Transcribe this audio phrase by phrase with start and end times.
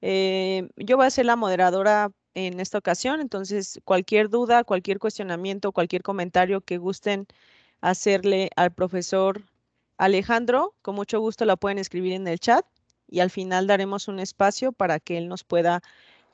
[0.00, 5.72] Eh, yo voy a ser la moderadora en esta ocasión, entonces cualquier duda, cualquier cuestionamiento,
[5.72, 7.26] cualquier comentario que gusten
[7.80, 9.42] hacerle al profesor
[9.98, 12.64] Alejandro, con mucho gusto la pueden escribir en el chat
[13.08, 15.82] y al final daremos un espacio para que él nos pueda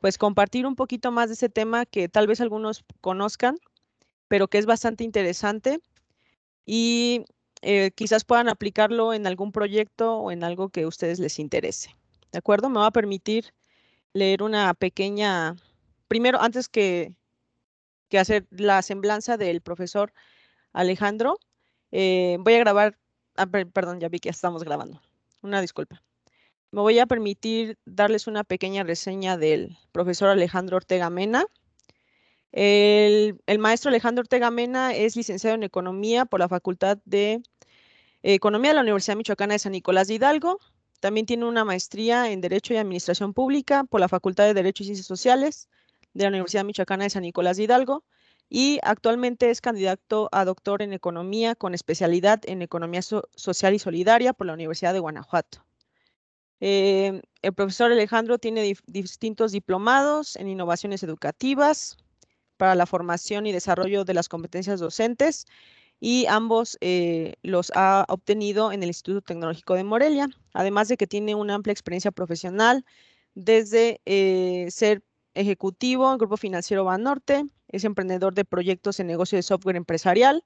[0.01, 3.57] pues compartir un poquito más de ese tema que tal vez algunos conozcan,
[4.29, 5.81] pero que es bastante interesante
[6.67, 7.25] y
[7.63, 11.97] eh, quizás puedan aplicarlo en algún proyecto o en algo que a ustedes les interese.
[12.35, 12.69] ¿De acuerdo?
[12.69, 13.55] Me va a permitir
[14.13, 15.55] leer una pequeña,
[16.09, 17.17] primero, antes que,
[18.09, 20.13] que hacer la semblanza del profesor
[20.73, 21.39] Alejandro,
[21.93, 22.99] eh, voy a grabar,
[23.37, 25.01] ah, perdón, ya vi que ya estamos grabando,
[25.43, 26.03] una disculpa.
[26.73, 31.47] Me voy a permitir darles una pequeña reseña del profesor Alejandro Ortega Mena.
[32.51, 37.43] El, el, maestro Alejandro Ortega Mena es licenciado en Economía por la Facultad de
[38.25, 40.59] Economía de la Universidad Michoacana de San Nicolás de Hidalgo.
[41.05, 44.87] También tiene una maestría en Derecho y Administración Pública por la Facultad de Derecho y
[44.87, 45.69] Ciencias Sociales
[46.15, 48.05] de la Universidad Michoacana de San Nicolás de Hidalgo
[48.49, 54.33] y actualmente es candidato a doctor en Economía con especialidad en Economía Social y Solidaria
[54.33, 55.67] por la Universidad de Guanajuato.
[56.61, 61.99] Eh, el profesor Alejandro tiene distintos diplomados en innovaciones educativas
[62.57, 65.45] para la formación y desarrollo de las competencias docentes
[66.01, 71.07] y ambos eh, los ha obtenido en el Instituto Tecnológico de Morelia, además de que
[71.07, 72.85] tiene una amplia experiencia profesional
[73.35, 75.03] desde eh, ser
[75.35, 80.45] ejecutivo en Grupo Financiero Banorte, es emprendedor de proyectos en negocio de software empresarial,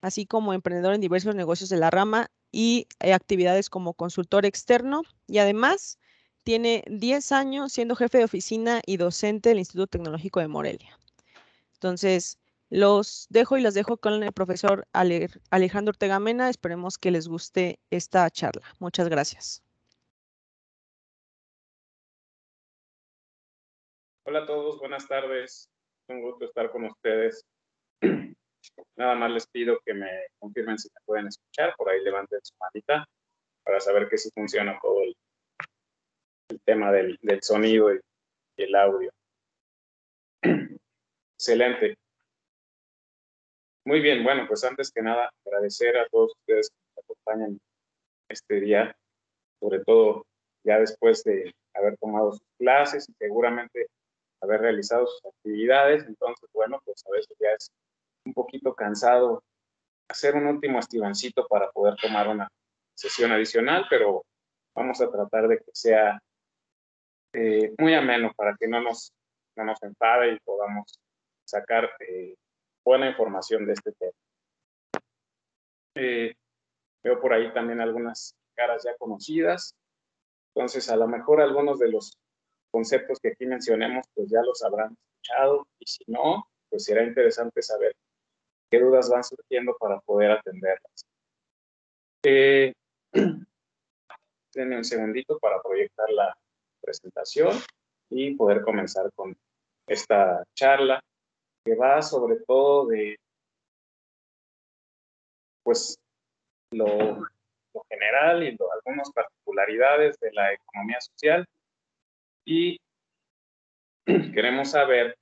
[0.00, 5.02] así como emprendedor en diversos negocios de la rama y eh, actividades como consultor externo
[5.26, 5.98] y además
[6.44, 10.98] tiene 10 años siendo jefe de oficina y docente del Instituto Tecnológico de Morelia.
[11.74, 12.38] Entonces,
[12.74, 16.50] los dejo y las dejo con el profesor Alejandro Ortega Mena.
[16.50, 18.62] Esperemos que les guste esta charla.
[18.80, 19.62] Muchas gracias.
[24.24, 25.68] Hola a todos, buenas tardes.
[26.08, 27.44] un gusto estar con ustedes.
[28.96, 31.76] Nada más les pido que me confirmen si me pueden escuchar.
[31.76, 33.06] Por ahí levanten su manita
[33.62, 35.16] para saber que sí funciona todo el,
[36.64, 38.00] tema del, sonido y
[38.56, 39.12] el audio.
[41.38, 41.96] Excelente.
[43.86, 47.60] Muy bien, bueno, pues antes que nada, agradecer a todos ustedes que nos acompañan
[48.30, 48.96] este día,
[49.60, 50.24] sobre todo
[50.64, 53.88] ya después de haber tomado sus clases y seguramente
[54.40, 56.04] haber realizado sus actividades.
[56.06, 57.70] Entonces, bueno, pues a veces ya es
[58.24, 59.42] un poquito cansado
[60.08, 62.48] hacer un último estivancito para poder tomar una
[62.94, 64.24] sesión adicional, pero
[64.74, 66.18] vamos a tratar de que sea
[67.34, 69.12] eh, muy ameno para que no nos,
[69.56, 70.98] no nos enfade y podamos
[71.44, 72.34] sacar eh,
[72.84, 74.12] buena información de este tema.
[75.96, 76.34] Eh,
[77.02, 79.74] veo por ahí también algunas caras ya conocidas.
[80.54, 82.18] Entonces, a lo mejor algunos de los
[82.70, 85.66] conceptos que aquí mencionemos, pues ya los habrán escuchado.
[85.78, 87.94] Y si no, pues será interesante saber
[88.70, 91.06] qué dudas van surgiendo para poder atenderlas.
[92.24, 92.72] Eh,
[94.54, 96.36] denme un segundito para proyectar la
[96.80, 97.56] presentación
[98.10, 99.36] y poder comenzar con
[99.86, 101.02] esta charla
[101.64, 103.18] que va sobre todo de,
[105.62, 105.98] pues,
[106.70, 107.26] lo,
[107.88, 111.46] general y algunas particularidades de la economía social.
[112.44, 112.78] Y
[114.34, 115.16] queremos saber,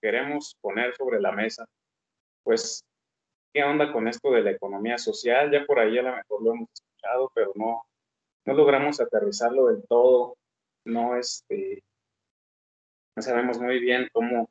[0.00, 1.66] queremos poner sobre la mesa,
[2.44, 2.84] pues,
[3.52, 5.50] ¿qué onda con esto de la economía social?
[5.50, 7.82] Ya por ahí a lo mejor lo hemos escuchado, pero no,
[8.44, 10.36] no logramos aterrizarlo del todo.
[10.84, 11.82] No, este,
[13.16, 14.48] no sabemos muy bien cómo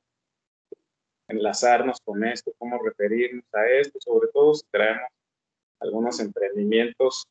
[1.28, 5.10] enlazarnos con esto, cómo referirnos a esto, sobre todo si traemos
[5.80, 7.28] algunos emprendimientos,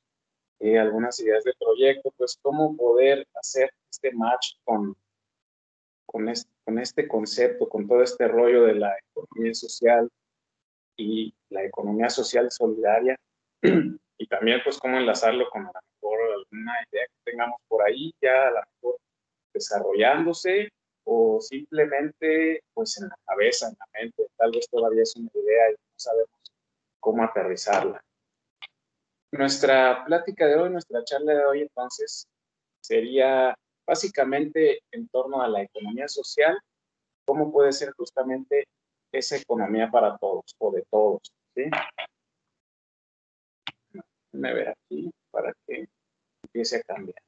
[0.59, 4.97] y algunas ideas de proyecto, pues cómo poder hacer este match con,
[6.07, 10.09] con, este, con concepto, con todo este rollo de la economía social
[10.97, 13.17] y la economía social solidaria,
[14.19, 18.61] y también pues cómo enlazarlo con alguna idea que tengamos por ahí, ya a lo
[18.61, 19.01] mejor
[19.53, 20.71] desarrollándose
[21.07, 25.71] o simplemente pues en la cabeza, en la mente, tal vez todavía es una idea
[25.71, 26.53] y no sabemos
[27.01, 28.03] cómo aterrizarla.
[29.33, 32.27] Nuestra plática de hoy, nuestra charla de hoy entonces
[32.81, 33.55] sería
[33.87, 36.59] básicamente en torno a la economía social,
[37.25, 38.67] cómo puede ser justamente
[39.13, 41.21] esa economía para todos o de todos.
[41.55, 41.71] ¿sí?
[44.33, 45.89] Me ver aquí para que
[46.43, 47.26] empiece a cambiar.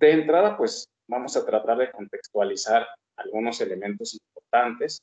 [0.00, 2.86] De entrada, pues vamos a tratar de contextualizar
[3.16, 5.02] algunos elementos importantes,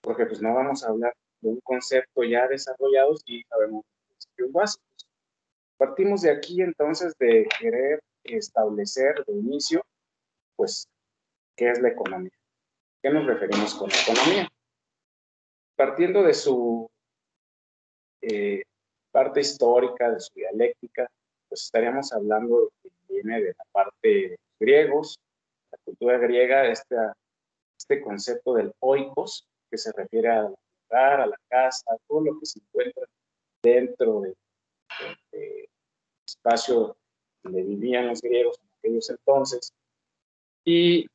[0.00, 5.08] porque pues no vamos a hablar de un concepto ya desarrollado si sabemos principios básicos.
[5.76, 9.84] Partimos de aquí entonces de querer establecer de inicio,
[10.54, 10.86] pues,
[11.56, 12.38] ¿qué es la economía?
[13.02, 14.48] ¿Qué nos referimos con economía?
[15.74, 16.88] Partiendo de su
[18.20, 18.62] eh,
[19.10, 21.10] parte histórica, de su dialéctica,
[21.48, 22.90] pues estaríamos hablando de
[23.22, 25.18] viene de la parte de griegos,
[25.70, 26.96] la cultura griega, este,
[27.78, 30.54] este concepto del oikos, que se refiere al
[30.88, 33.04] lugar, a la casa, a todo lo que se encuentra
[33.62, 34.36] dentro del
[36.26, 36.96] espacio
[37.42, 39.72] donde vivían los griegos en aquellos entonces.
[40.64, 41.06] Y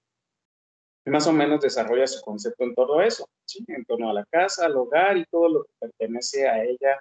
[1.05, 3.63] más o menos desarrolla su concepto en torno a eso, ¿sí?
[3.67, 6.99] en torno a la casa, al hogar y todo lo que pertenece a ella,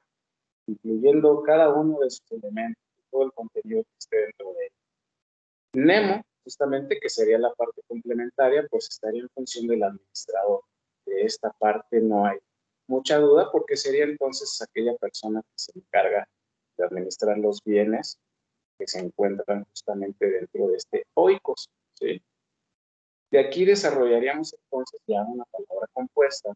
[0.67, 4.80] incluyendo cada uno de sus elementos, todo el contenido que esté dentro de ella.
[5.73, 10.63] Nemo, justamente, que sería la parte complementaria, pues estaría en función del administrador.
[11.07, 12.39] De esta parte no hay
[12.89, 16.29] mucha duda porque sería entonces aquella persona que se encarga
[16.77, 18.19] de administrar los bienes
[18.79, 21.69] que se encuentran justamente dentro de este oikos.
[21.95, 22.21] ¿sí?
[23.31, 26.53] De aquí desarrollaríamos entonces ya una palabra compuesta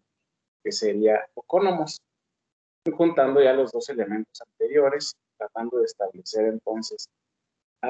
[0.64, 2.00] que sería ocónomos,
[2.96, 7.08] juntando ya los dos elementos anteriores, tratando de establecer entonces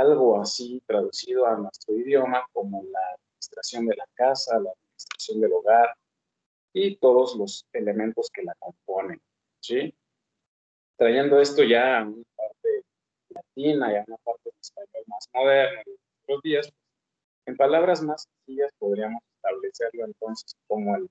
[0.00, 5.52] algo así traducido a nuestro idioma como la administración de la casa, la administración del
[5.52, 5.96] hogar
[6.72, 9.20] y todos los elementos que la componen,
[9.60, 9.94] ¿sí?
[10.96, 12.84] Trayendo esto ya a una parte
[13.28, 16.72] latina y a una parte de español más moderno de nuestros días,
[17.46, 21.08] en palabras más sencillas podríamos establecerlo entonces como el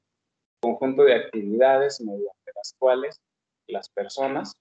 [0.59, 3.19] conjunto de actividades mediante las cuales
[3.67, 4.55] las personas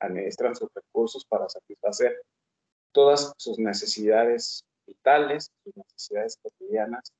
[0.00, 2.22] administran sus recursos para satisfacer
[2.92, 7.12] todas sus necesidades vitales, sus necesidades cotidianas.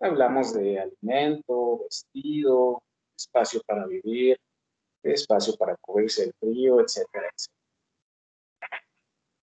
[0.00, 2.82] Hablamos de alimento, vestido,
[3.16, 4.38] espacio para vivir,
[5.02, 7.56] espacio para cubrirse el frío, etcétera, etcétera.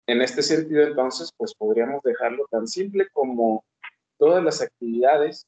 [0.07, 3.63] En este sentido, entonces, pues podríamos dejarlo tan simple como
[4.17, 5.45] todas las actividades,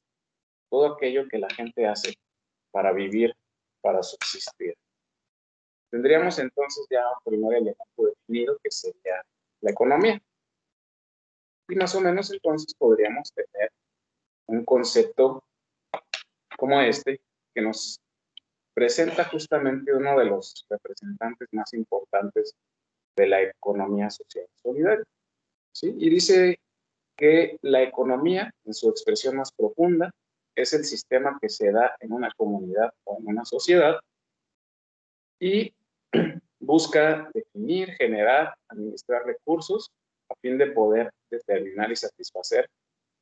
[0.70, 2.16] todo aquello que la gente hace
[2.72, 3.36] para vivir,
[3.82, 4.76] para subsistir.
[5.92, 9.24] Tendríamos entonces ya un primer elemento definido que sería
[9.64, 10.22] la economía.
[11.70, 13.72] Y más o menos entonces podríamos tener
[14.48, 15.44] un concepto
[16.58, 17.22] como este
[17.54, 18.00] que nos
[18.74, 22.56] presenta justamente uno de los representantes más importantes
[23.16, 25.06] de la economía social solidaria.
[25.72, 25.96] ¿sí?
[25.98, 26.60] Y dice
[27.16, 30.12] que la economía, en su expresión más profunda,
[30.56, 34.00] es el sistema que se da en una comunidad o en una sociedad
[35.40, 35.74] y
[36.66, 39.92] busca definir, generar, administrar recursos
[40.30, 42.70] a fin de poder determinar y satisfacer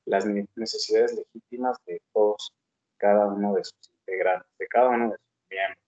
[0.05, 2.53] las necesidades legítimas de todos,
[2.97, 5.83] cada uno de sus integrantes, de cada uno de sus miembros.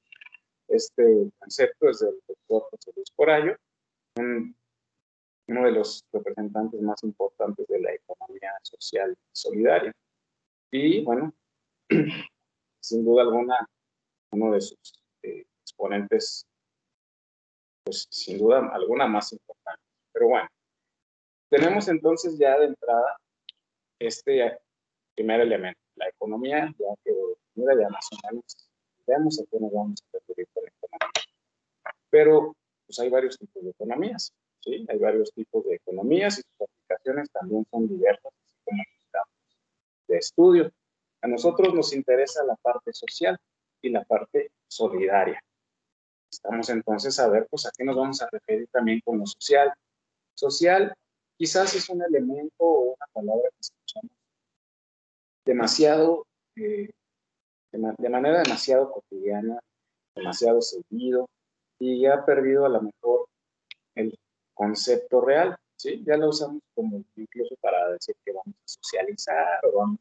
[0.67, 3.55] Este concepto es del doctor José Luis Corallo,
[4.17, 4.55] un
[5.47, 9.91] uno de los representantes más importantes de la economía social solidaria.
[10.71, 11.33] Y bueno,
[12.79, 13.67] sin duda alguna,
[14.31, 16.45] uno de sus eh, exponentes,
[17.83, 19.81] pues sin duda alguna más importante.
[20.11, 20.47] Pero bueno,
[21.49, 23.17] tenemos entonces ya de entrada
[23.99, 24.57] este
[25.15, 27.13] primer elemento, la economía, ya que
[27.55, 28.43] mira, ya más o menos
[29.05, 31.11] veamos a qué nos vamos a referir con la economía.
[32.09, 32.55] Pero
[32.85, 34.33] pues hay varios tipos de economías.
[34.65, 39.57] Hay varios tipos de economías y sus aplicaciones también son diversas, así como los campos
[40.07, 40.71] de estudio.
[41.21, 43.37] A nosotros nos interesa la parte social
[43.81, 45.43] y la parte solidaria.
[46.33, 49.71] Estamos entonces a ver, pues, a qué nos vamos a referir también con lo social.
[50.35, 50.93] Social
[51.37, 54.11] quizás es un elemento o una palabra que escuchamos
[55.45, 56.25] demasiado,
[56.55, 56.89] eh,
[57.71, 59.59] de, manera demasiado cotidiana,
[60.15, 61.29] demasiado seguido,
[61.79, 63.27] y ha perdido a lo mejor
[63.95, 64.17] el
[64.53, 66.03] concepto real, ¿sí?
[66.05, 69.99] Ya lo usamos como incluso para decir que vamos a socializar o vamos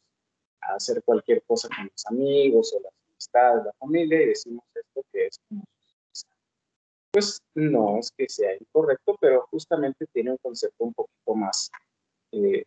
[0.62, 5.02] a hacer cualquier cosa con los amigos o las amistades, la familia y decimos esto
[5.12, 5.64] que es como
[7.12, 11.70] pues no es que sea incorrecto, pero justamente tiene un concepto un poquito más
[12.32, 12.64] eh,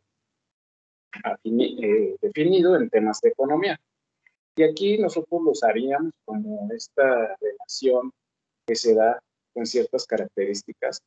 [1.44, 3.80] eh, definido en temas de economía.
[4.56, 8.12] Y aquí nosotros lo usaríamos como esta relación
[8.68, 9.20] que se da
[9.54, 11.02] con ciertas características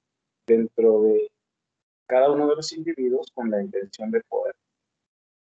[0.46, 1.30] dentro de
[2.06, 4.54] cada uno de los individuos con la intención de poder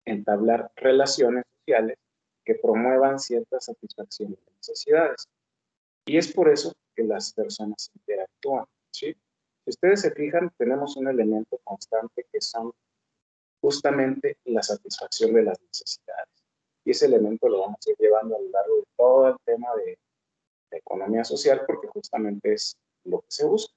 [0.05, 1.97] entablar relaciones sociales
[2.43, 5.27] que promuevan ciertas satisfacciones de necesidades.
[6.05, 8.65] Y es por eso que las personas interactúan.
[8.91, 9.13] ¿sí?
[9.63, 12.73] Si ustedes se fijan, tenemos un elemento constante que son
[13.61, 16.29] justamente la satisfacción de las necesidades.
[16.85, 19.73] Y ese elemento lo vamos a ir llevando a lo largo de todo el tema
[19.75, 19.97] de,
[20.69, 23.73] de economía social porque justamente es lo que se busca.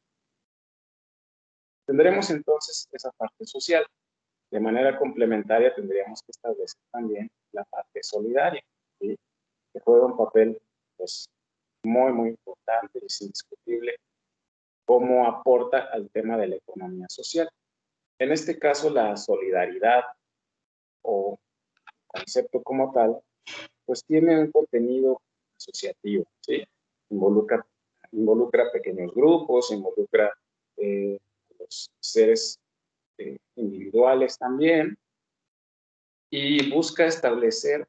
[1.87, 3.87] Tendremos entonces esa parte social.
[4.51, 8.63] De manera complementaria tendríamos que establecer también la parte solidaria,
[8.99, 9.17] que
[9.85, 10.61] juega un papel
[10.97, 11.29] pues,
[11.87, 13.97] muy, muy importante y indiscutible
[14.85, 17.49] cómo aporta al tema de la economía social.
[18.19, 20.05] En este caso, la solidaridad
[21.03, 21.39] o
[22.07, 23.21] concepto como tal,
[23.85, 25.21] pues tiene un contenido
[25.57, 26.65] asociativo, ¿sí?
[27.11, 27.67] Involucra,
[28.13, 30.33] involucra pequeños grupos, involucra
[30.77, 31.19] eh,
[31.59, 32.59] los seres
[33.19, 34.97] eh, individuales también,
[36.31, 37.87] y busca establecer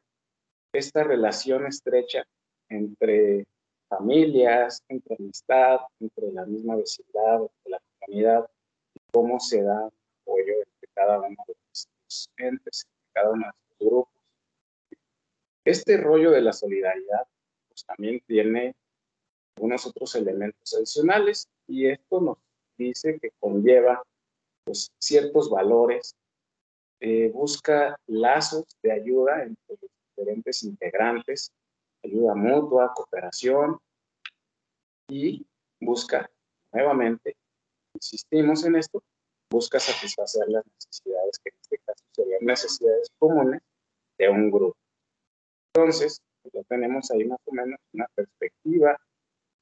[0.73, 2.23] esta relación estrecha
[2.69, 3.45] entre
[3.87, 8.49] familias, entre amistad, entre la misma vecindad, entre la comunidad,
[9.11, 9.87] cómo se da
[10.21, 14.13] apoyo entre cada uno de estos entes, entre cada uno de estos grupos.
[15.65, 17.27] Este rollo de la solidaridad
[17.67, 18.75] pues, también tiene
[19.57, 22.37] algunos otros elementos adicionales y esto nos
[22.77, 24.03] dice que conlleva
[24.63, 26.15] pues, ciertos valores,
[26.99, 31.51] eh, busca lazos de ayuda entre los diferentes integrantes,
[32.07, 33.79] ayuda mutua, cooperación
[35.09, 35.45] y
[35.79, 36.29] busca
[36.71, 37.35] nuevamente,
[37.93, 39.03] insistimos en esto,
[39.49, 43.61] busca satisfacer las necesidades que en este caso serían necesidades comunes
[44.17, 44.77] de un grupo.
[45.73, 46.21] Entonces,
[46.53, 48.99] ya tenemos ahí más o menos una perspectiva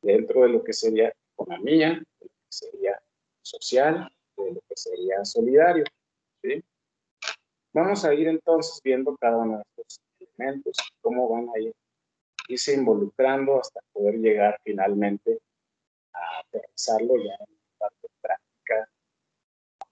[0.02, 3.02] dentro de lo que sería economía, de lo que sería
[3.42, 5.84] social, de lo que sería solidario.
[7.74, 11.76] Vamos a ir entonces viendo cada uno de estos elementos, cómo van a ir
[12.48, 15.40] irse involucrando hasta poder llegar finalmente
[16.14, 18.90] a aterrizarlo ya en la parte práctica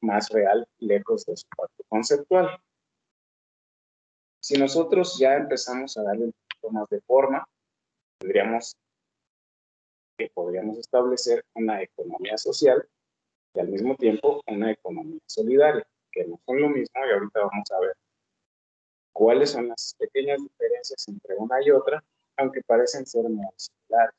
[0.02, 2.60] más real, lejos de su parte conceptual.
[4.42, 7.48] Si nosotros ya empezamos a darle un poquito más de forma,
[8.20, 8.76] tendríamos
[10.18, 12.88] que podríamos establecer una economía social
[13.54, 17.72] y al mismo tiempo una economía solidaria, que no son lo mismo y ahorita vamos
[17.72, 17.96] a ver
[19.14, 22.04] cuáles son las pequeñas diferencias entre una y otra
[22.38, 24.16] aunque parecen ser muy similares.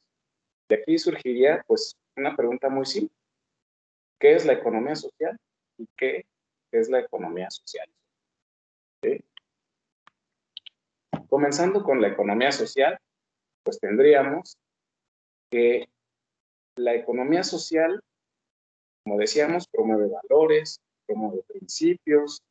[0.69, 3.17] De aquí surgiría pues una pregunta muy simple.
[4.19, 5.39] ¿Qué es la economía social
[5.79, 6.25] y qué
[6.73, 7.89] es la economía social?
[11.29, 12.99] Comenzando con la economía social,
[13.65, 14.57] pues tendríamos
[15.51, 15.89] que
[16.77, 18.01] la economía social,
[19.05, 22.43] como decíamos, promueve valores, promueve principios,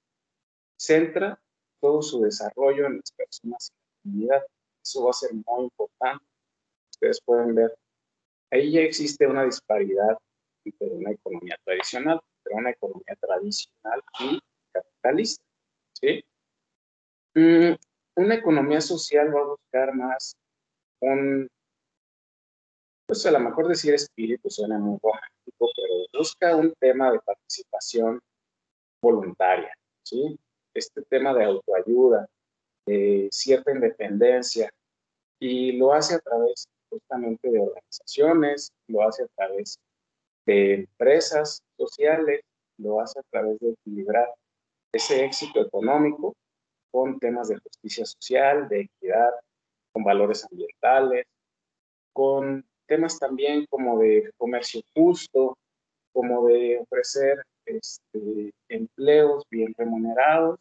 [0.77, 1.39] centra
[1.79, 4.45] todo su desarrollo en las personas y la comunidad.
[4.83, 6.25] Eso va a ser muy importante.
[6.91, 7.75] Ustedes pueden ver,
[8.51, 10.17] ahí ya existe una disparidad
[10.65, 14.39] entre una economía tradicional, entre una economía tradicional y
[14.71, 15.43] capitalista.
[15.93, 16.23] ¿sí?
[17.35, 17.75] Mm,
[18.15, 20.35] una economía social va a buscar más
[21.01, 21.47] un,
[23.05, 28.19] pues a lo mejor decir espíritu suena muy romántico, pero busca un tema de participación
[29.01, 29.73] voluntaria,
[30.03, 30.39] ¿sí?
[30.73, 32.27] Este tema de autoayuda,
[32.85, 34.69] eh, cierta independencia.
[35.39, 39.79] Y lo hace a través justamente de organizaciones, lo hace a través
[40.45, 42.41] de empresas sociales,
[42.77, 44.27] lo hace a través de equilibrar
[44.91, 46.35] ese éxito económico
[46.91, 49.31] con temas de justicia social, de equidad,
[49.91, 51.25] con valores ambientales,
[52.13, 55.57] con temas también como de comercio justo,
[56.11, 60.59] como de ofrecer este, empleos bien remunerados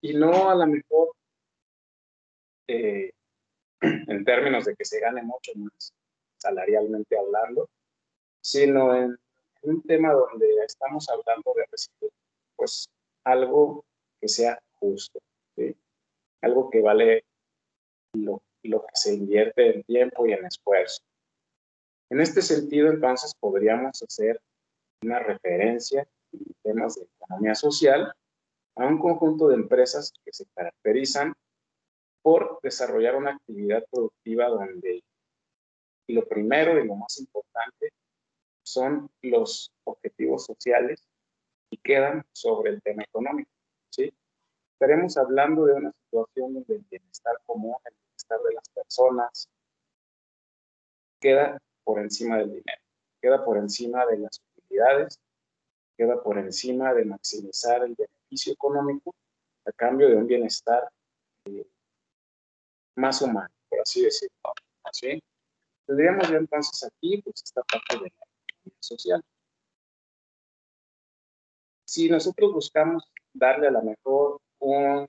[0.00, 1.12] y no a lo mejor
[2.68, 3.10] eh,
[3.80, 5.92] en términos de que se gane mucho más
[6.36, 7.68] salarialmente hablando,
[8.40, 9.18] sino en,
[9.62, 12.12] un tema donde estamos hablando de recibir
[12.54, 12.88] pues
[13.24, 13.84] algo
[14.20, 15.18] que sea justo,
[16.40, 17.24] algo que vale
[18.14, 21.02] lo, lo que se invierte en tiempo y en esfuerzo.
[22.10, 24.40] En este sentido, entonces, podríamos hacer
[25.02, 28.14] una referencia en temas de economía social
[28.78, 31.34] a un conjunto de empresas que se caracterizan
[32.22, 35.02] por desarrollar una actividad productiva donde
[36.08, 37.92] lo primero y lo más importante
[38.62, 41.02] son los objetivos sociales
[41.70, 43.50] y quedan sobre el tema económico.
[43.90, 44.12] ¿sí?
[44.74, 49.48] Estaremos hablando de una situación donde el bienestar común, el bienestar de las personas,
[51.20, 52.82] queda por encima del dinero,
[53.20, 55.18] queda por encima de las utilidades,
[55.96, 57.96] queda por encima de maximizar el
[58.28, 59.14] beneficio económico
[59.66, 60.88] a cambio de un bienestar
[61.46, 61.66] eh,
[62.96, 64.52] más humano, por así decirlo.
[64.92, 65.22] ¿sí?
[65.86, 69.24] Tendríamos ya entonces aquí pues, esta parte de la economía social.
[71.86, 75.08] Si nosotros buscamos darle a la mejor una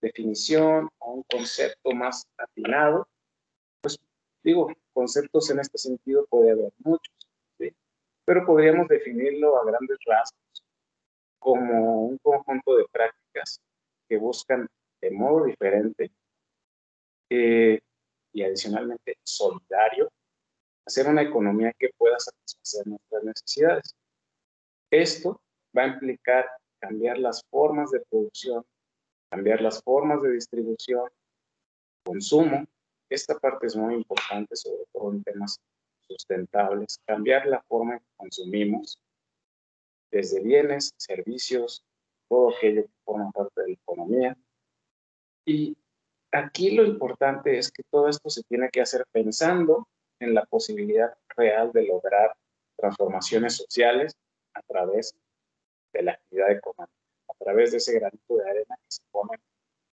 [0.00, 3.08] definición o un concepto más afinado,
[3.80, 3.98] pues
[4.44, 7.12] digo, conceptos en este sentido puede haber muchos.
[8.24, 10.45] pero podríamos definirlo a grandes rasgos
[11.38, 13.60] como un conjunto de prácticas
[14.08, 14.68] que buscan
[15.00, 16.10] de modo diferente
[17.30, 17.80] eh,
[18.32, 20.08] y adicionalmente solidario
[20.86, 23.94] hacer una economía que pueda satisfacer nuestras necesidades.
[24.90, 25.40] Esto
[25.76, 28.64] va a implicar cambiar las formas de producción,
[29.30, 31.08] cambiar las formas de distribución,
[32.04, 32.64] consumo.
[33.10, 35.58] Esta parte es muy importante, sobre todo en temas
[36.06, 38.98] sustentables, cambiar la forma en que consumimos,
[40.10, 41.84] desde bienes, servicios,
[42.28, 44.36] todo aquello que forma parte de la economía.
[45.44, 45.76] Y
[46.32, 49.88] aquí lo importante es que todo esto se tiene que hacer pensando
[50.20, 52.34] en la posibilidad real de lograr
[52.76, 54.16] transformaciones sociales
[54.54, 55.14] a través
[55.92, 56.92] de la actividad económica,
[57.28, 59.40] a través de ese granito de arena que se ponen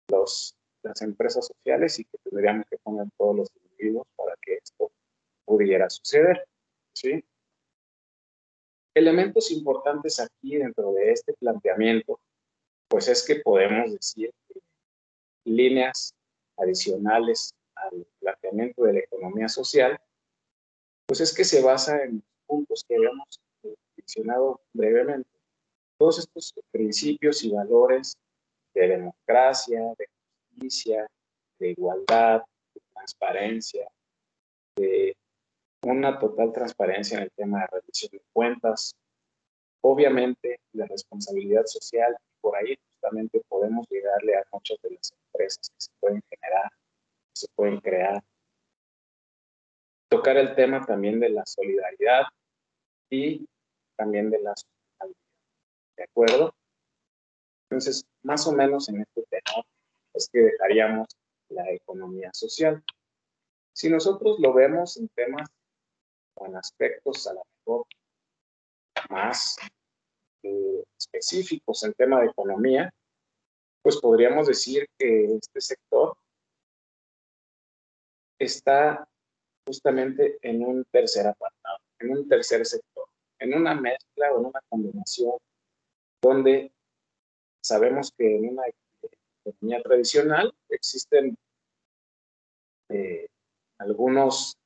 [0.08, 4.92] las empresas sociales y que tendríamos que poner todos los individuos para que esto
[5.46, 6.48] pudiera suceder.
[6.94, 7.24] ¿sí?
[8.94, 12.20] Elementos importantes aquí dentro de este planteamiento,
[12.88, 14.32] pues es que podemos decir
[15.46, 16.14] líneas
[16.58, 20.00] adicionales al planteamiento de la economía social,
[21.06, 23.40] pues es que se basa en puntos que habíamos
[23.96, 25.30] mencionado brevemente.
[25.98, 28.18] Todos estos principios y valores
[28.74, 30.08] de democracia, de
[30.50, 31.08] justicia,
[31.60, 32.44] de igualdad,
[32.74, 33.88] de transparencia,
[34.76, 35.16] de
[35.84, 38.96] una total transparencia en el tema de rendición de cuentas,
[39.82, 45.80] obviamente la responsabilidad social, por ahí justamente podemos llegarle a muchas de las empresas que
[45.80, 48.24] se pueden generar, que se pueden crear.
[50.10, 52.24] Tocar el tema también de la solidaridad
[53.10, 53.48] y
[53.96, 55.18] también de la sustentabilidad.
[55.98, 56.54] ¿De acuerdo?
[57.70, 59.64] Entonces, más o menos en este tema
[60.14, 61.08] es que dejaríamos
[61.50, 62.84] la economía social.
[63.74, 65.50] Si nosotros lo vemos en temas
[66.36, 67.86] o en aspectos a lo mejor
[69.10, 69.58] más
[70.44, 72.94] eh, específicos en tema de economía,
[73.82, 76.16] pues podríamos decir que este sector
[78.40, 79.08] está
[79.66, 83.06] justamente en un tercer apartado, en un tercer sector,
[83.40, 85.34] en una mezcla o en una combinación
[86.22, 86.72] donde
[87.64, 88.64] sabemos que en una
[89.44, 91.38] economía tradicional existen
[92.90, 93.28] eh,
[93.80, 94.58] algunos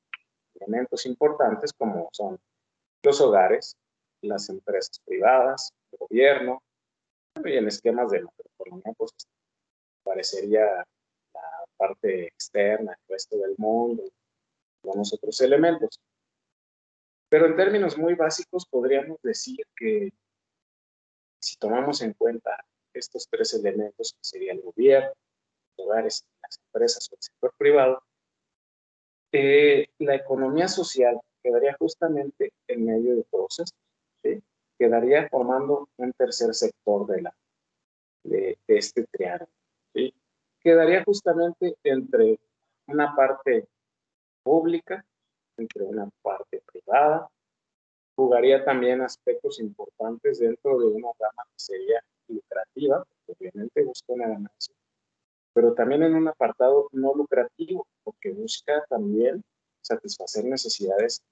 [0.60, 2.38] elementos importantes como son
[3.02, 3.76] los hogares,
[4.22, 6.62] las empresas privadas, el gobierno,
[7.44, 9.12] y en esquemas de macroeconomía, pues
[10.02, 10.64] parecería
[11.34, 14.04] la parte externa, el resto del mundo,
[14.82, 16.00] algunos otros elementos.
[17.28, 20.10] Pero en términos muy básicos podríamos decir que
[21.40, 22.64] si tomamos en cuenta
[22.94, 25.12] estos tres elementos, que sería el gobierno,
[25.76, 28.02] los hogares, las empresas o el sector privado,
[29.32, 34.42] eh, la economía social quedaría justamente en medio de todos estos.
[34.78, 37.34] Quedaría formando un tercer sector de, la,
[38.24, 39.48] de, este triángulo.
[40.60, 42.38] Quedaría justamente entre
[42.86, 43.68] una parte
[44.42, 45.04] pública,
[45.56, 47.30] entre una parte privada.
[48.16, 54.28] Jugaría también aspectos importantes dentro de una rama que sería lucrativa, porque obviamente busca una
[54.28, 54.74] ganancia,
[55.56, 59.42] pero también en un apartado no lucrativo, porque busca también
[59.80, 61.22] satisfacer necesidades.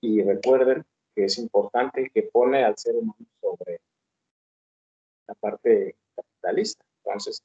[0.00, 0.84] Y recuerden
[1.14, 3.80] que es importante que pone al ser humano sobre
[5.28, 6.84] la parte capitalista.
[7.04, 7.40] Entonces,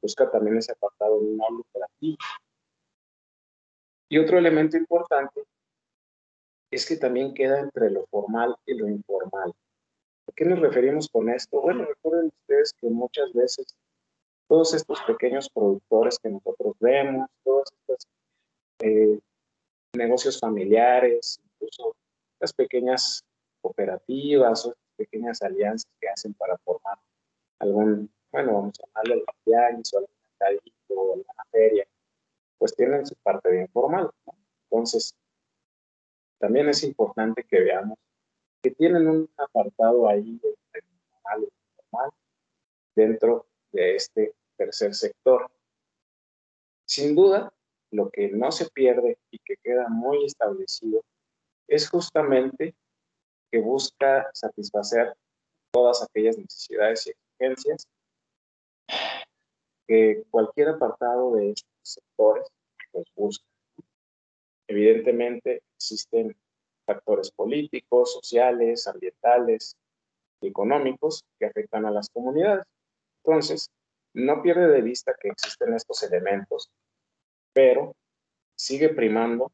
[0.00, 2.18] busca también ese apartado no lucrativo.
[4.08, 5.42] Y otro elemento importante
[6.70, 9.52] es que también queda entre lo formal y lo informal.
[10.28, 11.60] ¿A qué nos referimos con esto?
[11.60, 13.76] Bueno, recuerden ustedes que muchas veces
[14.52, 18.06] todos estos pequeños productores que nosotros vemos, todos estos
[18.80, 19.18] eh,
[19.94, 21.96] negocios familiares, incluso
[22.38, 23.24] las pequeñas
[23.62, 26.98] cooperativas o pequeñas alianzas que hacen para formar
[27.60, 31.88] algún, bueno, vamos a llamarle el o algún mercadito o alguna feria,
[32.58, 34.10] pues tienen su parte bien formal.
[34.70, 35.14] Entonces,
[36.38, 37.96] también es importante que veamos
[38.62, 40.54] que tienen un apartado ahí de
[41.08, 42.10] formal y informal
[42.94, 45.50] dentro de este tercer sector.
[46.86, 47.52] Sin duda,
[47.90, 51.02] lo que no se pierde y que queda muy establecido
[51.68, 52.74] es justamente
[53.50, 55.14] que busca satisfacer
[55.72, 57.86] todas aquellas necesidades y exigencias
[59.86, 62.46] que cualquier apartado de estos sectores
[63.14, 63.44] busca.
[64.68, 66.36] Evidentemente existen
[66.86, 69.76] factores políticos, sociales, ambientales
[70.40, 72.64] y económicos que afectan a las comunidades.
[73.24, 73.68] Entonces,
[74.14, 76.70] no pierde de vista que existen estos elementos,
[77.52, 77.94] pero
[78.54, 79.50] sigue primando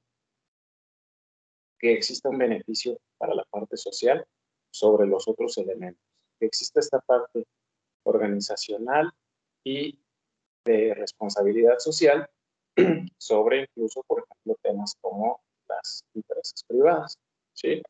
[1.79, 4.27] que exista un beneficio para la parte social
[4.71, 6.03] sobre los otros elementos.
[6.41, 7.45] Existe esta parte
[8.05, 9.13] organizacional
[9.65, 9.99] y
[10.65, 12.29] de responsabilidad social
[13.19, 17.19] sobre incluso, por ejemplo, temas como las empresas privadas.
[17.55, 17.83] ¿sí?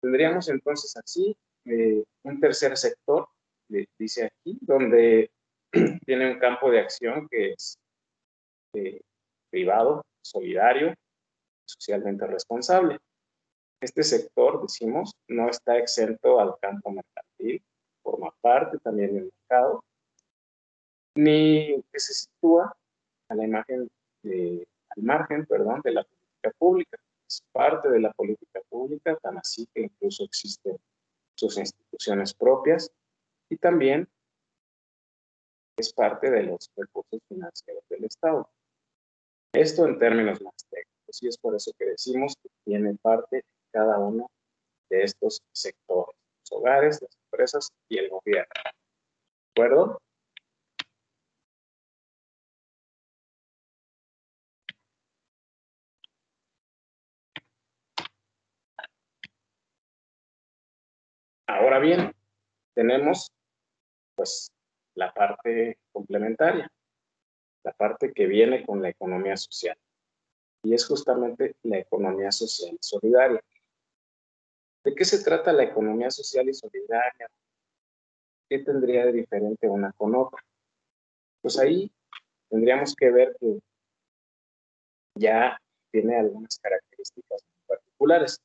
[0.00, 3.28] Tendríamos entonces así eh, un tercer sector,
[3.68, 5.30] dice aquí, donde
[6.06, 7.78] tiene un campo de acción que es
[8.74, 9.00] eh,
[9.50, 10.94] privado, solidario,
[11.64, 12.98] socialmente responsable.
[13.80, 17.62] Este sector, decimos, no está exento al campo mercantil,
[18.02, 19.84] forma parte también del mercado,
[21.16, 22.74] ni que se sitúa
[23.28, 23.88] a la imagen
[24.22, 26.98] de, al margen, perdón, de la política pública.
[27.26, 30.78] Es parte de la política pública, tan así que incluso existen
[31.34, 32.90] sus instituciones propias
[33.48, 34.08] y también
[35.76, 38.48] es parte de los recursos financieros del Estado.
[39.52, 43.98] Esto en términos más técnicos y es por eso que decimos que tiene parte cada
[43.98, 44.30] uno
[44.90, 48.52] de estos sectores, los hogares, las empresas y el gobierno.
[49.56, 50.00] ¿De acuerdo?
[61.46, 62.12] Ahora bien,
[62.74, 63.30] tenemos
[64.14, 64.52] pues
[64.94, 66.70] la parte complementaria,
[67.64, 69.76] la parte que viene con la economía social.
[70.62, 73.42] Y es justamente la economía social y solidaria.
[74.84, 77.28] ¿De qué se trata la economía social y solidaria?
[78.48, 80.42] ¿Qué tendría de diferente una con otra?
[81.40, 81.90] Pues ahí
[82.48, 83.58] tendríamos que ver que
[85.16, 85.58] ya
[85.90, 88.40] tiene algunas características particulares.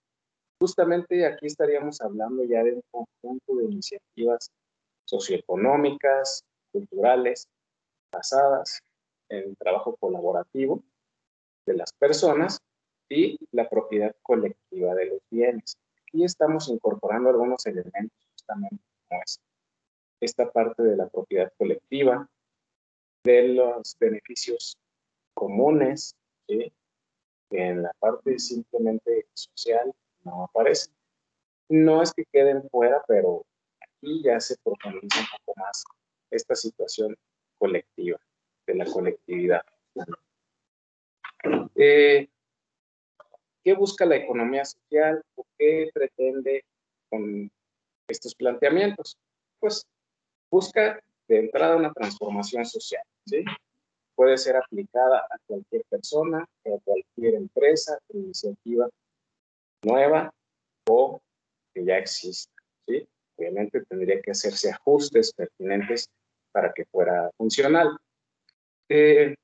[0.59, 4.51] Justamente aquí estaríamos hablando ya de un conjunto de iniciativas
[5.05, 6.43] socioeconómicas,
[6.73, 7.47] culturales,
[8.11, 8.81] basadas
[9.29, 10.83] en el trabajo colaborativo
[11.65, 12.59] de las personas
[13.09, 15.77] y la propiedad colectiva de los bienes.
[16.01, 19.39] Aquí estamos incorporando algunos elementos justamente como es
[20.21, 22.29] esta parte de la propiedad colectiva,
[23.23, 24.77] de los beneficios
[25.33, 26.15] comunes,
[26.47, 26.73] que
[27.51, 30.89] en la parte simplemente social no aparece.
[31.69, 33.45] No es que queden fuera, pero
[33.81, 35.83] aquí ya se profundiza un poco más
[36.31, 37.15] esta situación
[37.57, 38.19] colectiva,
[38.65, 39.61] de la colectividad.
[41.75, 42.27] Eh,
[43.63, 46.63] ¿Qué busca la economía social o qué pretende
[47.09, 47.51] con
[48.07, 49.17] estos planteamientos?
[49.59, 49.85] Pues
[50.49, 53.43] busca de entrada una transformación social, ¿sí?
[54.15, 58.89] Puede ser aplicada a cualquier persona, a cualquier empresa, iniciativa
[59.83, 60.33] nueva
[60.87, 61.21] o
[61.73, 62.53] que ya exista.
[62.87, 63.07] ¿sí?
[63.37, 66.09] Obviamente tendría que hacerse ajustes pertinentes
[66.51, 67.97] para que fuera funcional.
[68.89, 69.35] Eh,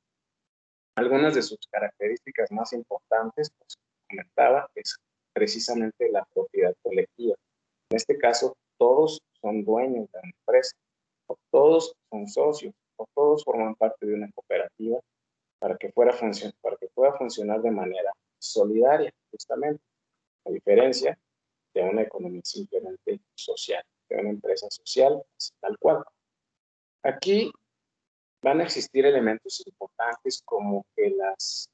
[0.95, 3.77] algunas de sus características más importantes, pues
[4.09, 4.97] comentaba, es
[5.33, 7.35] precisamente la propiedad colectiva.
[7.89, 10.75] En este caso, todos son dueños de la empresa,
[11.27, 14.99] o todos son socios, o todos forman parte de una cooperativa
[15.59, 16.13] para que, fuera
[16.61, 19.81] para que pueda funcionar de manera solidaria, justamente
[20.45, 21.17] a diferencia
[21.73, 25.21] de una economía simplemente social, de una empresa social,
[25.59, 26.03] tal cual.
[27.03, 27.51] Aquí
[28.41, 31.69] van a existir elementos importantes como que las,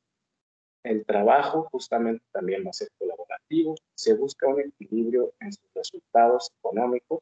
[0.84, 6.52] el trabajo justamente también va a ser colaborativo, se busca un equilibrio en sus resultados
[6.60, 7.20] económicos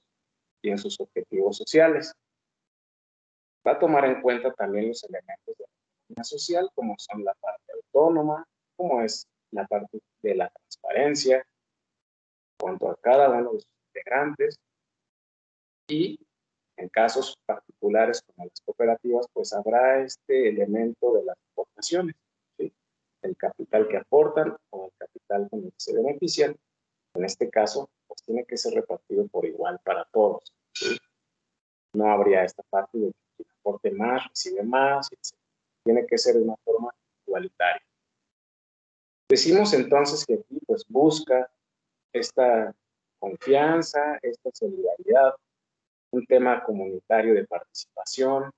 [0.61, 2.13] y en sus objetivos sociales.
[3.67, 5.69] Va a tomar en cuenta también los elementos de la
[6.05, 11.45] economía social, como son la parte autónoma, como es la parte de la transparencia,
[12.59, 14.59] cuanto a cada uno de sus integrantes
[15.87, 16.19] y
[16.77, 22.15] en casos particulares como las cooperativas, pues habrá este elemento de las aportaciones,
[23.21, 26.55] el capital que aportan o el capital con el que se benefician.
[27.15, 30.53] En este caso, pues tiene que ser repartido por igual para todos.
[31.93, 35.09] No habría esta parte de que aporte más recibe más,
[35.83, 36.93] Tiene que ser de una forma
[37.25, 37.88] igualitaria.
[39.29, 41.51] Decimos entonces que aquí pues busca
[42.11, 42.75] esta
[43.19, 45.35] confianza, esta solidaridad,
[46.11, 48.49] un tema comunitario de participación,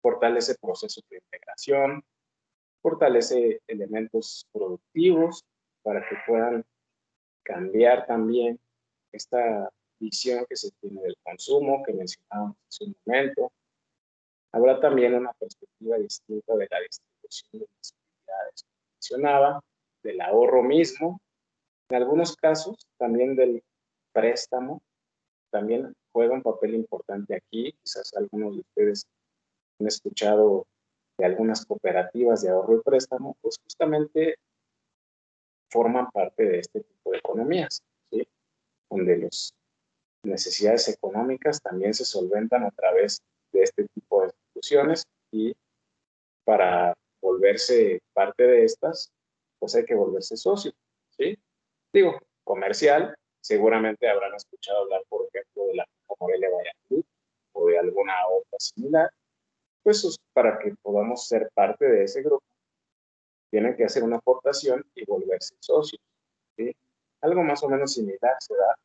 [0.00, 2.02] fortalece procesos de integración,
[2.80, 5.44] fortalece elementos productivos
[5.82, 6.64] para que puedan
[7.42, 8.58] cambiar también
[9.12, 9.70] esta
[10.00, 13.52] visión que se tiene del consumo que mencionábamos hace un momento.
[14.52, 18.75] Habrá también una perspectiva distinta de la distribución de las utilidades que
[19.06, 19.60] mencionaba,
[20.02, 21.20] del ahorro mismo,
[21.90, 23.62] en algunos casos también del
[24.12, 24.82] préstamo,
[25.50, 27.72] también juega un papel importante aquí.
[27.82, 29.06] Quizás algunos de ustedes
[29.80, 30.66] han escuchado
[31.18, 34.36] de algunas cooperativas de ahorro y préstamo, pues justamente
[35.70, 38.26] forman parte de este tipo de economías, ¿sí?
[38.90, 39.54] donde las
[40.24, 43.20] necesidades económicas también se solventan a través
[43.52, 45.54] de este tipo de instituciones y
[46.44, 49.12] para volverse parte de estas,
[49.58, 50.72] pues hay que volverse socio,
[51.16, 51.38] ¿sí?
[51.92, 55.86] Digo, comercial, seguramente habrán escuchado hablar, por ejemplo, de la
[56.20, 57.04] Morelia Valladolid
[57.52, 59.10] o de alguna otra similar,
[59.82, 62.44] pues para que podamos ser parte de ese grupo,
[63.50, 66.02] tienen que hacer una aportación y volverse socios.
[66.56, 66.74] ¿sí?
[67.20, 68.76] Algo más o menos similar se da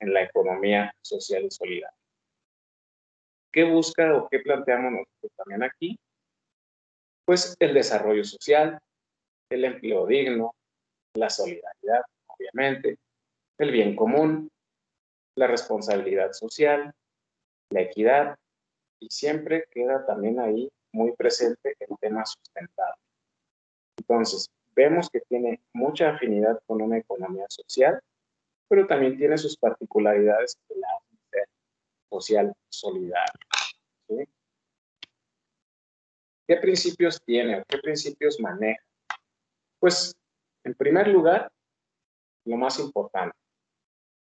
[0.00, 1.96] en la economía social y solidaria.
[3.52, 5.98] ¿Qué busca o qué planteamos nosotros también aquí?
[7.28, 8.78] Pues el desarrollo social,
[9.50, 10.54] el empleo digno,
[11.12, 12.96] la solidaridad, obviamente,
[13.58, 14.50] el bien común,
[15.36, 16.90] la responsabilidad social,
[17.68, 18.34] la equidad,
[18.98, 23.02] y siempre queda también ahí muy presente el tema sustentable.
[23.98, 28.00] Entonces, vemos que tiene mucha afinidad con una economía social,
[28.68, 31.44] pero también tiene sus particularidades que la
[32.08, 33.34] social solidaria.
[36.48, 38.82] ¿Qué principios tiene o qué principios maneja?
[39.78, 40.16] Pues,
[40.64, 41.52] en primer lugar,
[42.46, 43.36] lo más importante,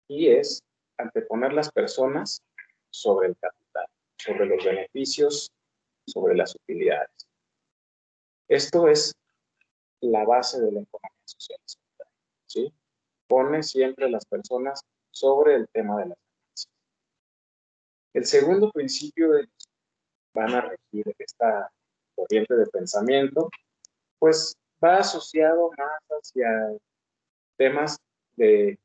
[0.07, 0.63] y es
[0.99, 2.43] anteponer las personas
[2.91, 3.87] sobre el capital,
[4.19, 5.51] sobre los beneficios,
[6.05, 7.27] sobre las utilidades.
[8.47, 9.15] Esto es
[10.01, 11.59] la base de la economía social.
[12.45, 12.71] ¿sí?
[13.27, 16.69] Pone siempre las personas sobre el tema de las ganancias.
[18.13, 19.49] El segundo principio de
[20.35, 21.71] van a regir esta
[22.21, 23.49] corriente de pensamiento,
[24.19, 26.47] pues va asociado más hacia
[27.57, 27.97] temas
[28.35, 28.77] de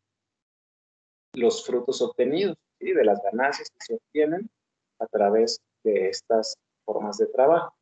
[1.35, 4.51] los frutos obtenidos, y de las ganancias que se obtienen
[4.99, 7.75] a través de estas formas de trabajo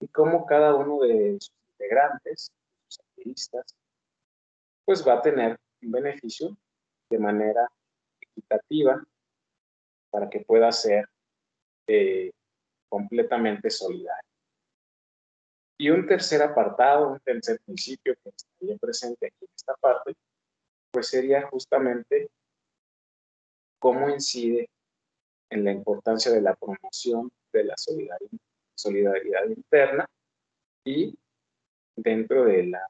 [0.00, 2.50] y cómo cada uno de sus integrantes,
[2.88, 3.74] sus activistas,
[4.84, 6.56] pues va a tener un beneficio
[7.10, 7.68] de manera
[8.20, 9.02] equitativa
[10.10, 11.08] para que pueda ser
[11.86, 12.30] eh,
[12.88, 14.33] completamente solidario.
[15.78, 20.14] Y un tercer apartado, un tercer principio que estaría presente aquí en esta parte,
[20.92, 22.30] pues sería justamente
[23.80, 24.70] cómo incide
[25.50, 28.40] en la importancia de la promoción de la solidaridad,
[28.74, 30.06] solidaridad interna
[30.84, 31.16] y
[31.96, 32.86] dentro de la,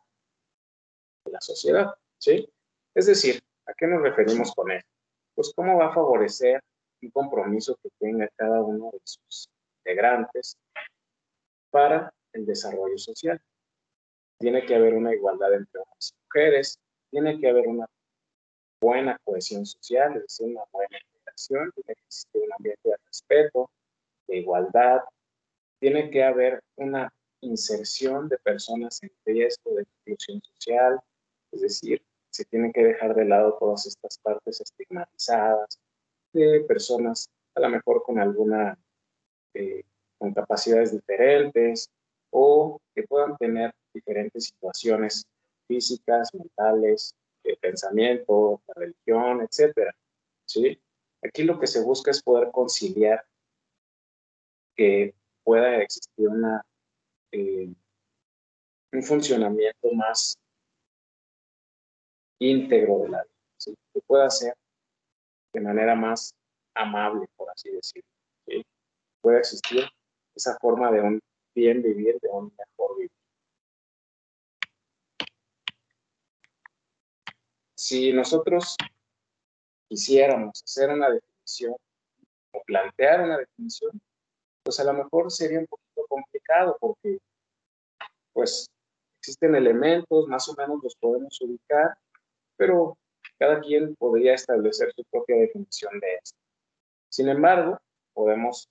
[1.24, 2.48] de la sociedad, ¿sí?
[2.94, 4.90] Es decir, ¿a qué nos referimos con esto?
[5.34, 6.62] Pues cómo va a favorecer
[7.02, 9.48] un compromiso que tenga cada uno de sus
[9.80, 10.56] integrantes
[11.70, 13.40] para el desarrollo social.
[14.38, 16.78] Tiene que haber una igualdad entre hombres y mujeres,
[17.10, 17.86] tiene que haber una
[18.80, 23.70] buena cohesión social, es decir, una buena integración, tiene que existir un ambiente de respeto,
[24.26, 25.00] de igualdad,
[25.80, 31.00] tiene que haber una inserción de personas en riesgo de exclusión social,
[31.52, 35.78] es decir, se tienen que dejar de lado todas estas partes estigmatizadas
[36.32, 38.76] de personas a lo mejor con alguna,
[39.54, 39.84] eh,
[40.18, 41.90] con capacidades diferentes
[42.36, 45.24] o que puedan tener diferentes situaciones
[45.68, 49.94] físicas, mentales, de pensamiento, la religión, etcétera.
[50.44, 50.76] ¿sí?
[51.22, 53.24] Aquí lo que se busca es poder conciliar
[54.74, 56.60] que pueda existir una,
[57.30, 57.72] eh,
[58.92, 60.36] un funcionamiento más
[62.40, 64.54] íntegro de la vida, que pueda ser
[65.52, 66.34] de manera más
[66.74, 68.10] amable, por así decirlo.
[68.48, 68.66] ¿sí?
[69.20, 69.84] Pueda existir
[70.34, 71.20] esa forma de un
[71.54, 73.10] bien vivir, de un mejor vivir.
[77.74, 78.76] Si nosotros
[79.88, 81.76] quisiéramos hacer una definición
[82.52, 84.00] o plantear una definición,
[84.62, 87.18] pues a lo mejor sería un poquito complicado porque
[88.32, 88.66] pues
[89.20, 91.96] existen elementos, más o menos los podemos ubicar,
[92.56, 92.96] pero
[93.38, 96.38] cada quien podría establecer su propia definición de esto.
[97.10, 97.78] Sin embargo,
[98.12, 98.68] podemos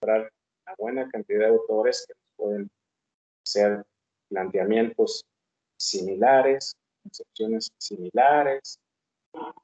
[0.00, 0.32] encontrar
[0.66, 2.70] una buena cantidad de autores que pueden
[3.44, 3.84] ser
[4.28, 5.24] planteamientos
[5.78, 8.78] similares, concepciones similares,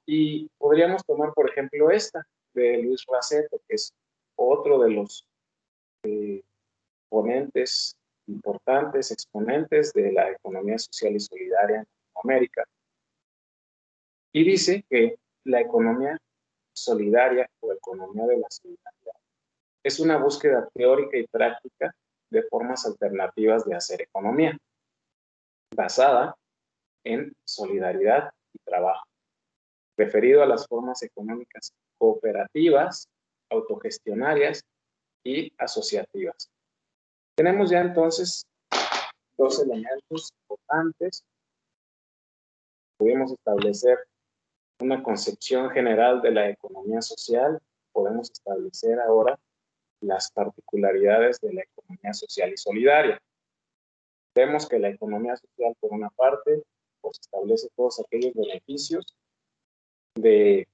[0.07, 3.93] y podríamos tomar, por ejemplo, esta de Luis Raceto, que es
[4.37, 5.27] otro de los
[6.05, 6.43] eh,
[7.09, 11.87] ponentes importantes, exponentes de la economía social y solidaria en
[12.23, 12.65] América.
[14.33, 16.19] Y dice que la economía
[16.73, 19.17] solidaria o economía de la solidaridad
[19.83, 21.95] es una búsqueda teórica y práctica
[22.33, 24.59] de formas alternativas de hacer economía,
[25.75, 26.35] basada
[27.05, 29.05] en solidaridad y trabajo,
[29.97, 33.07] referido a las formas económicas cooperativas,
[33.51, 34.65] autogestionarias
[35.25, 36.51] y asociativas.
[37.37, 38.47] Tenemos ya entonces
[39.37, 41.25] dos elementos importantes
[42.97, 43.99] pudimos establecer
[44.81, 47.61] una concepción general de la economía social,
[47.93, 49.39] podemos establecer ahora
[50.01, 51.82] las particularidades de la economía
[52.13, 53.21] social y solidaria.
[54.35, 56.63] Vemos que la economía social, por una parte,
[57.01, 59.05] pues establece todos aquellos beneficios
[60.15, 60.67] de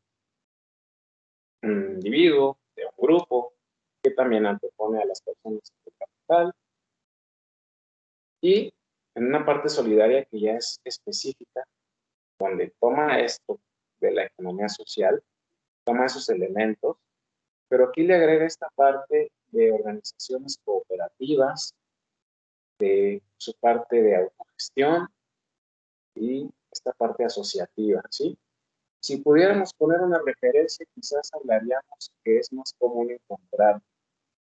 [1.62, 3.54] un individuo, de un grupo,
[4.02, 6.52] que también antepone a las personas de capital.
[8.40, 8.72] Y
[9.16, 11.64] en una parte solidaria que ya es específica,
[12.38, 13.60] donde toma esto
[14.00, 15.20] de la economía social,
[15.84, 16.96] toma esos elementos,
[17.68, 21.74] pero aquí le agrega esta parte de organizaciones cooperativas,
[22.78, 25.08] de su parte de autogestión
[26.14, 28.38] y esta parte asociativa, ¿sí?
[29.00, 33.80] Si pudiéramos poner una referencia, quizás hablaríamos que es más común encontrar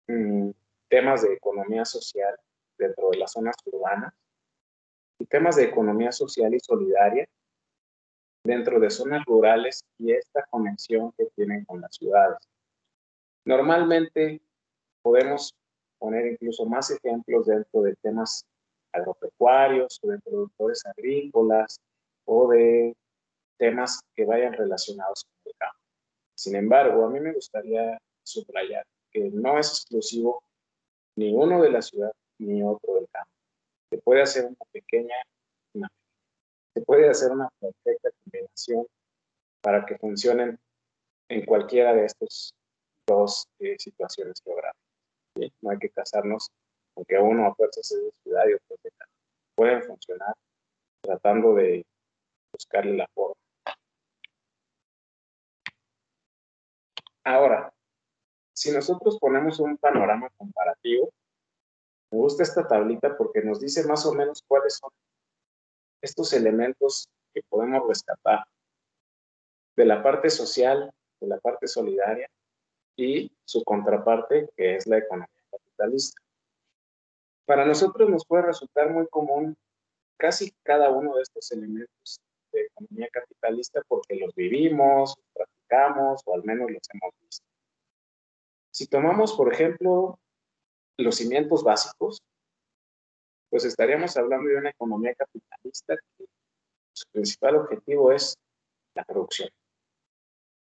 [0.08, 0.50] mm,
[0.88, 2.36] temas de economía social
[2.76, 4.12] dentro de las zonas urbanas
[5.18, 7.28] y temas de economía social y solidaria
[8.42, 12.38] dentro de zonas rurales y esta conexión que tienen con las ciudades.
[13.44, 14.40] Normalmente
[15.02, 15.54] podemos
[15.98, 18.44] poner incluso más ejemplos dentro de temas
[18.92, 21.78] agropecuarios o de productores agrícolas
[22.24, 22.94] o de
[23.58, 25.78] temas que vayan relacionados con el campo.
[26.34, 30.42] Sin embargo, a mí me gustaría subrayar que no es exclusivo
[31.16, 33.30] ni uno de la ciudad ni otro del campo.
[33.90, 35.16] Se puede hacer una pequeña,
[36.74, 38.86] se puede hacer una perfecta combinación
[39.60, 40.58] para que funcionen
[41.28, 42.54] en cualquiera de estas
[43.06, 44.79] dos eh, situaciones geográficas.
[45.60, 46.50] No hay que casarnos
[46.96, 48.90] aunque uno a fuerzas es de y otro de.
[49.54, 50.34] Pueden funcionar
[51.02, 51.86] tratando de
[52.52, 53.40] buscarle la forma.
[57.24, 57.72] Ahora,
[58.54, 61.10] si nosotros ponemos un panorama comparativo,
[62.10, 64.90] me gusta esta tablita porque nos dice más o menos cuáles son
[66.02, 68.44] estos elementos que podemos rescatar
[69.76, 72.28] de la parte social, de la parte solidaria
[72.96, 76.20] y su contraparte, que es la economía capitalista.
[77.46, 79.56] Para nosotros nos puede resultar muy común
[80.16, 82.20] casi cada uno de estos elementos
[82.52, 87.46] de economía capitalista porque los vivimos, los practicamos o al menos los hemos visto.
[88.72, 90.18] Si tomamos, por ejemplo,
[90.96, 92.22] los cimientos básicos,
[93.48, 96.26] pues estaríamos hablando de una economía capitalista que
[96.92, 98.36] su principal objetivo es
[98.94, 99.48] la producción.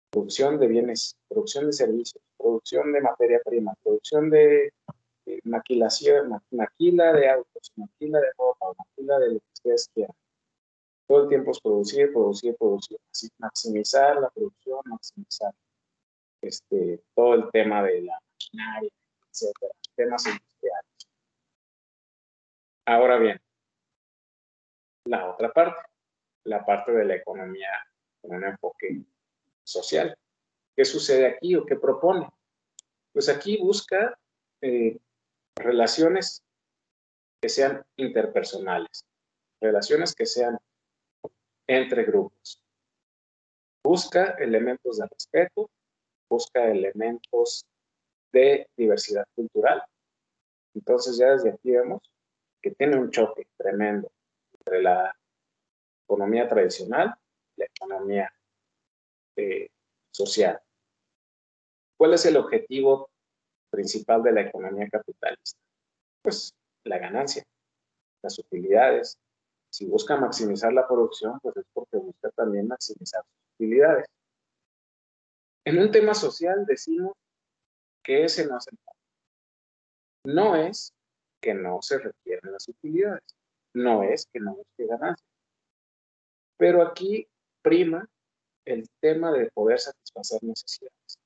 [0.10, 4.74] Producción de bienes, producción de servicios, producción de materia prima, producción de,
[5.44, 10.16] maquilación, maquila de autos, maquila de ropa, maquila de lo que ustedes quieran.
[11.08, 12.98] Todo el tiempo es producir, producir, producir.
[13.12, 15.54] Así, maximizar la producción, maximizar
[16.42, 18.92] este, todo el tema de la maquinaria,
[19.32, 21.10] etcétera temas industriales.
[22.86, 23.38] Ahora bien,
[25.06, 25.82] la otra parte,
[26.46, 27.70] la parte de la economía
[28.22, 29.04] con un enfoque
[29.70, 30.18] social.
[30.76, 32.28] ¿Qué sucede aquí o qué propone?
[33.14, 34.18] Pues aquí busca
[34.62, 34.98] eh,
[35.56, 36.44] relaciones
[37.42, 39.06] que sean interpersonales,
[39.62, 40.58] relaciones que sean
[41.68, 42.62] entre grupos.
[43.84, 45.70] Busca elementos de respeto,
[46.30, 47.66] busca elementos
[48.32, 49.84] de diversidad cultural.
[50.76, 52.02] Entonces ya desde aquí vemos
[52.62, 54.12] que tiene un choque tremendo
[54.54, 55.16] entre la
[56.06, 57.16] economía tradicional
[57.56, 58.34] y la economía
[60.12, 60.60] social.
[61.98, 63.10] ¿Cuál es el objetivo
[63.70, 65.60] principal de la economía capitalista?
[66.22, 66.54] Pues
[66.86, 67.44] la ganancia,
[68.24, 69.18] las utilidades.
[69.72, 74.08] Si busca maximizar la producción, pues es porque busca también maximizar sus utilidades.
[75.66, 77.14] En un tema social decimos
[78.04, 78.78] que ese no es el
[80.24, 80.94] No es
[81.42, 83.24] que no se requieren las utilidades,
[83.74, 85.26] no es que no busque ganancia.
[86.58, 87.28] Pero aquí
[87.62, 88.10] prima
[88.70, 91.20] el tema de poder satisfacer necesidades,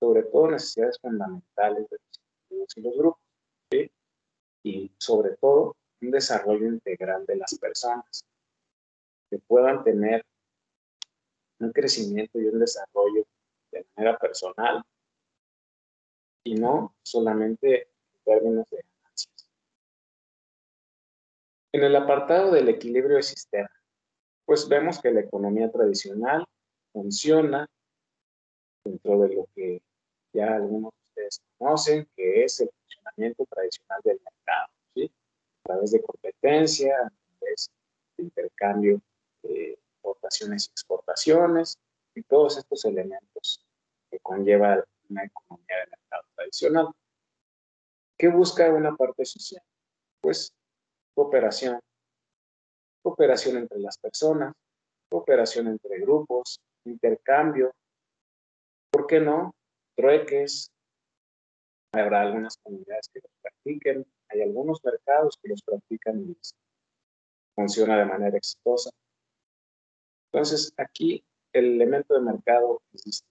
[0.00, 2.18] sobre todo necesidades fundamentales de los
[2.48, 3.22] individuos y los grupos,
[4.64, 8.24] y sobre todo un desarrollo integral de las personas,
[9.30, 10.24] que puedan tener
[11.58, 13.24] un crecimiento y un desarrollo
[13.70, 14.82] de manera personal,
[16.44, 19.48] y no solamente en términos de ganancias.
[21.72, 23.70] En el apartado del equilibrio de sistema,
[24.44, 26.46] pues vemos que la economía tradicional
[26.92, 27.68] funciona
[28.84, 29.82] dentro de lo que
[30.32, 35.12] ya algunos de ustedes conocen, que es el funcionamiento tradicional del mercado, ¿sí?
[35.64, 37.70] a través de competencia, a través
[38.16, 39.00] de intercambio
[39.42, 41.78] de importaciones y exportaciones,
[42.14, 43.64] y todos estos elementos
[44.10, 46.88] que conlleva una economía de mercado tradicional.
[48.18, 49.62] ¿Qué busca una parte social?
[50.20, 50.52] Pues
[51.14, 51.80] cooperación,
[53.02, 54.54] cooperación entre las personas,
[55.08, 57.72] cooperación entre grupos, intercambio,
[58.90, 59.54] ¿por qué no?
[59.96, 60.70] Trueques.
[61.94, 66.36] Habrá algunas comunidades que los practiquen, hay algunos mercados que los practican y
[67.54, 68.90] funciona de manera exitosa.
[70.32, 71.22] Entonces, aquí
[71.52, 73.26] el elemento de mercado existe.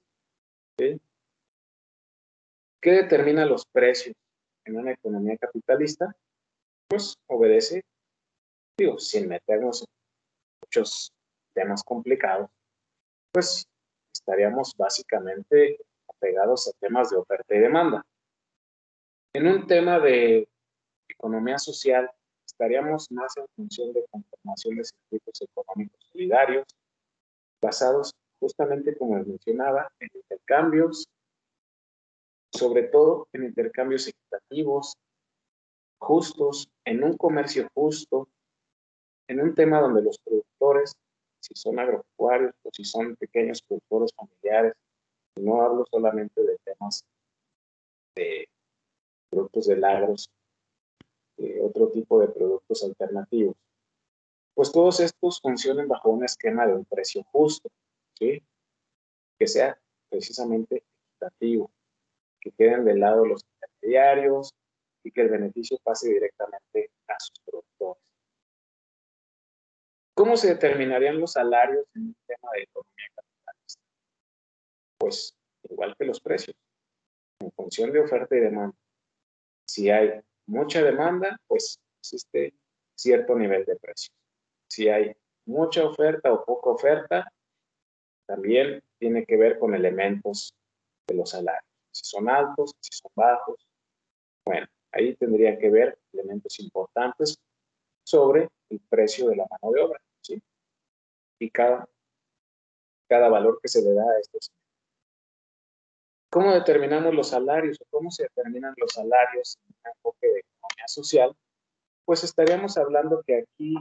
[2.80, 4.16] ¿Qué determina los precios
[4.66, 6.16] en una economía capitalista?
[6.88, 7.84] Pues obedece,
[8.78, 9.88] digo, sin meternos en
[10.64, 11.12] muchos
[11.54, 12.49] temas complicados,
[13.32, 13.65] pues
[14.13, 18.05] estaríamos básicamente apegados a temas de oferta y demanda.
[19.34, 20.47] En un tema de
[21.07, 22.09] economía social,
[22.45, 26.65] estaríamos más en función de conformación de circuitos económicos solidarios,
[27.61, 31.07] basados justamente, como les mencionaba, en intercambios,
[32.51, 34.95] sobre todo en intercambios equitativos,
[35.99, 38.27] justos, en un comercio justo,
[39.27, 40.93] en un tema donde los productores,
[41.42, 44.74] si son agropecuarios o si son pequeños productores familiares,
[45.36, 47.06] no hablo solamente de temas
[48.16, 48.48] de
[49.30, 50.16] productos del agro,
[51.38, 53.56] de otro tipo de productos alternativos,
[54.54, 57.70] pues todos estos funcionen bajo un esquema de un precio justo,
[58.20, 58.44] ¿sí?
[59.39, 59.80] que sea
[60.10, 61.72] precisamente equitativo,
[62.39, 64.54] que queden de lado los intermediarios
[65.04, 68.04] y que el beneficio pase directamente a sus productores.
[70.22, 73.82] ¿Cómo se determinarían los salarios en un tema de economía capitalista?
[74.99, 75.36] Pues
[75.67, 76.55] igual que los precios,
[77.39, 78.78] en función de oferta y demanda.
[79.65, 82.53] Si hay mucha demanda, pues existe
[82.93, 84.13] cierto nivel de precios.
[84.69, 85.11] Si hay
[85.47, 87.34] mucha oferta o poca oferta,
[88.28, 90.53] también tiene que ver con elementos
[91.07, 91.65] de los salarios.
[91.89, 93.67] Si son altos, si son bajos.
[94.45, 97.39] Bueno, ahí tendría que ver elementos importantes
[98.03, 99.99] sobre el precio de la mano de obra.
[101.42, 101.89] Y cada,
[103.10, 104.52] cada valor que se le da a estos.
[106.30, 110.88] ¿Cómo determinamos los salarios o cómo se determinan los salarios en un enfoque de economía
[110.88, 111.36] social?
[112.06, 113.76] Pues estaríamos hablando que aquí,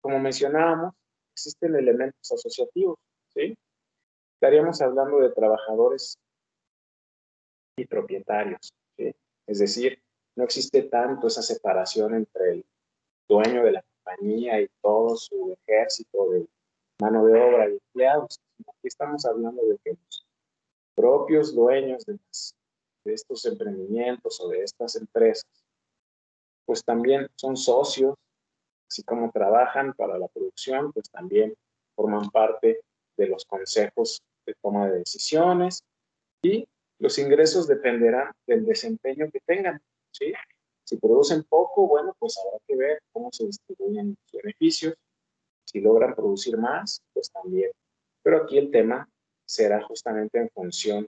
[0.00, 0.94] como mencionábamos,
[1.32, 2.96] existen elementos asociativos,
[3.34, 3.58] ¿sí?
[4.36, 6.16] Estaríamos hablando de trabajadores
[7.76, 9.12] y propietarios, ¿sí?
[9.48, 10.00] Es decir,
[10.36, 12.66] no existe tanto esa separación entre el
[13.28, 13.84] dueño de la
[14.22, 16.46] y todo su ejército de
[17.00, 18.40] mano de obra y empleados.
[18.60, 20.26] Aquí estamos hablando de que los
[20.94, 22.18] propios dueños de,
[23.04, 25.46] de estos emprendimientos o de estas empresas,
[26.66, 28.14] pues también son socios,
[28.88, 31.54] así como trabajan para la producción, pues también
[31.96, 32.80] forman parte
[33.16, 35.82] de los consejos de toma de decisiones
[36.42, 36.66] y
[36.98, 39.80] los ingresos dependerán del desempeño que tengan,
[40.12, 40.32] ¿sí?
[40.84, 44.94] Si producen poco, bueno, pues habrá que ver cómo se distribuyen los beneficios.
[45.64, 47.70] Si logran producir más, pues también.
[48.22, 49.08] Pero aquí el tema
[49.46, 51.06] será justamente en función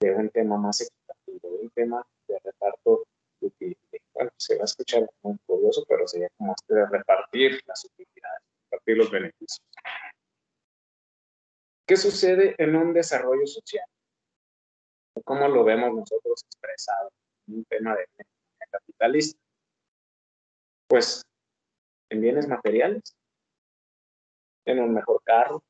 [0.00, 3.04] de un tema más equitativo, de un tema de reparto
[3.40, 4.02] de utilidades.
[4.12, 8.42] Bueno, se va a escuchar muy curioso, pero sería como este de repartir las utilidades,
[8.70, 9.62] repartir los beneficios.
[11.86, 13.86] ¿Qué sucede en un desarrollo social?
[15.24, 17.10] ¿Cómo lo vemos nosotros expresado
[17.46, 18.06] en un tema de
[18.72, 19.38] capitalista?
[20.88, 21.22] Pues
[22.10, 23.16] en bienes materiales,
[24.64, 25.62] en un mejor carro,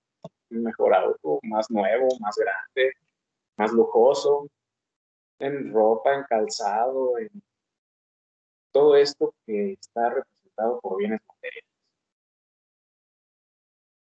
[0.50, 2.94] un mejor auto, más nuevo, más grande,
[3.56, 4.48] más lujoso,
[5.38, 7.30] en ropa, en calzado, en
[8.72, 11.70] todo esto que está representado por bienes materiales.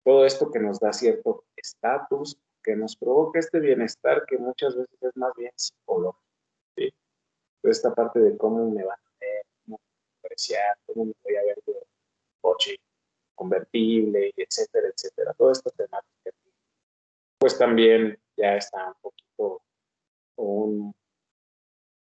[0.03, 5.01] Todo esto que nos da cierto estatus, que nos provoca este bienestar que muchas veces
[5.01, 6.28] es más bien psicológico.
[7.63, 9.79] Esta parte de cómo me van a ver, cómo
[10.19, 11.87] apreciar, cómo me voy a ver de
[12.41, 12.75] coche
[13.35, 15.33] convertible, etcétera, etcétera.
[15.33, 16.31] Todo esto temática.
[17.37, 19.61] Pues también ya está un poquito,
[20.35, 20.93] un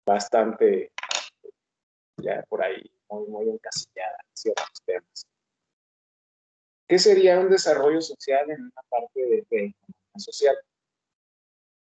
[0.05, 0.91] bastante,
[2.17, 5.25] ya por ahí, muy, muy encasillada ciertos temas.
[6.87, 9.75] ¿Qué sería un desarrollo social en una parte de, de
[10.15, 10.55] social?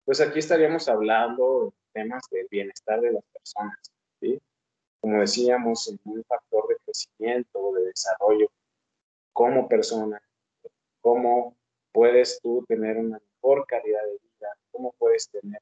[0.06, 3.80] Pues aquí estaríamos hablando de temas del bienestar de las personas,
[4.20, 4.42] ¿sí?
[5.00, 8.50] Como decíamos, en un factor de crecimiento, de desarrollo
[9.34, 10.22] como persona,
[11.02, 11.56] cómo
[11.92, 15.62] puedes tú tener una mejor calidad de vida, cómo puedes tener,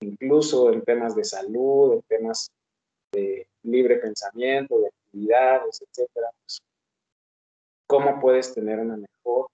[0.00, 2.50] incluso en temas de salud, en temas
[3.12, 6.60] de libre pensamiento, de actividades, etcétera, pues,
[7.86, 9.48] cómo puedes tener una mejor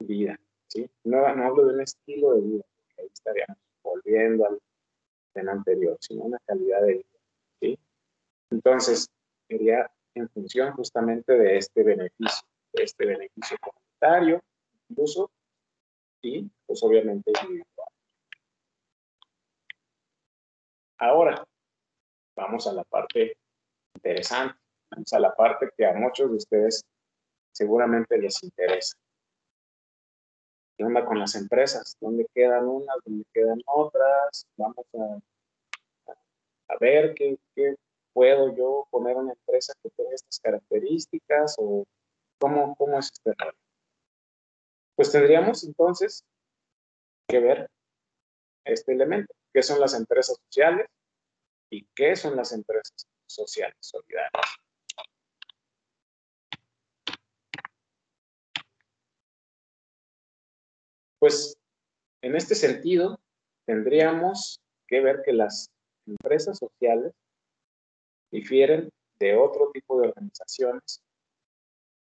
[0.00, 0.38] vida,
[0.68, 0.88] ¿sí?
[1.04, 4.60] No, no hablo de un estilo de vida, porque ahí estaríamos volviendo al
[5.34, 7.18] tema anterior, sino una calidad de vida,
[7.60, 7.78] ¿sí?
[8.50, 9.10] Entonces,
[9.48, 14.42] sería en función justamente de este beneficio, de este beneficio comunitario,
[14.88, 15.30] incluso,
[16.22, 17.88] y pues obviamente individual.
[20.98, 21.46] Ahora,
[22.36, 23.36] vamos a la parte
[23.96, 24.58] interesante,
[24.90, 26.84] vamos a la parte que a muchos de ustedes
[27.52, 28.96] seguramente les interesa.
[30.76, 31.96] ¿Qué onda con las empresas?
[32.00, 32.96] ¿Dónde quedan unas?
[33.04, 34.46] ¿Dónde quedan otras?
[34.56, 37.76] Vamos a, ver qué, qué,
[38.12, 41.84] puedo yo poner una empresa que tenga estas características o
[42.40, 43.54] cómo, cómo es este rol.
[44.96, 46.24] Pues tendríamos entonces
[47.28, 47.70] que ver
[48.64, 50.88] este elemento, qué son las empresas sociales
[51.70, 54.63] y qué son las empresas sociales solidarias.
[61.24, 61.58] Pues
[62.20, 63.18] en este sentido,
[63.64, 65.70] tendríamos que ver que las
[66.06, 67.14] empresas sociales
[68.30, 71.02] difieren de otro tipo de organizaciones,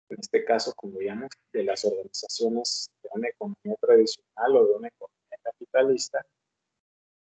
[0.09, 4.87] en este caso, como llamamos, de las organizaciones de una economía tradicional o de una
[4.89, 6.23] economía capitalista,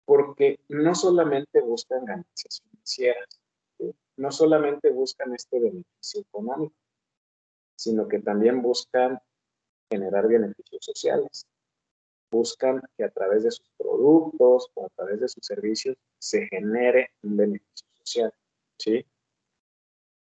[0.05, 3.39] porque no solamente buscan ganancias financieras,
[4.17, 6.73] no solamente buscan este beneficio económico,
[7.77, 9.19] sino que también buscan
[9.87, 11.45] generar beneficios sociales
[12.35, 17.11] buscan que a través de sus productos o a través de sus servicios se genere
[17.23, 18.33] un beneficio social.
[18.77, 19.05] ¿sí?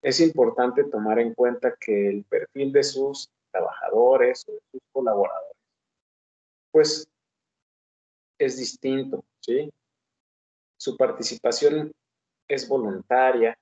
[0.03, 5.57] Es importante tomar en cuenta que el perfil de sus trabajadores o de sus colaboradores,
[6.71, 7.09] pues
[8.39, 9.73] es distinto, ¿sí?
[10.79, 11.91] Su participación
[12.47, 13.59] es voluntaria,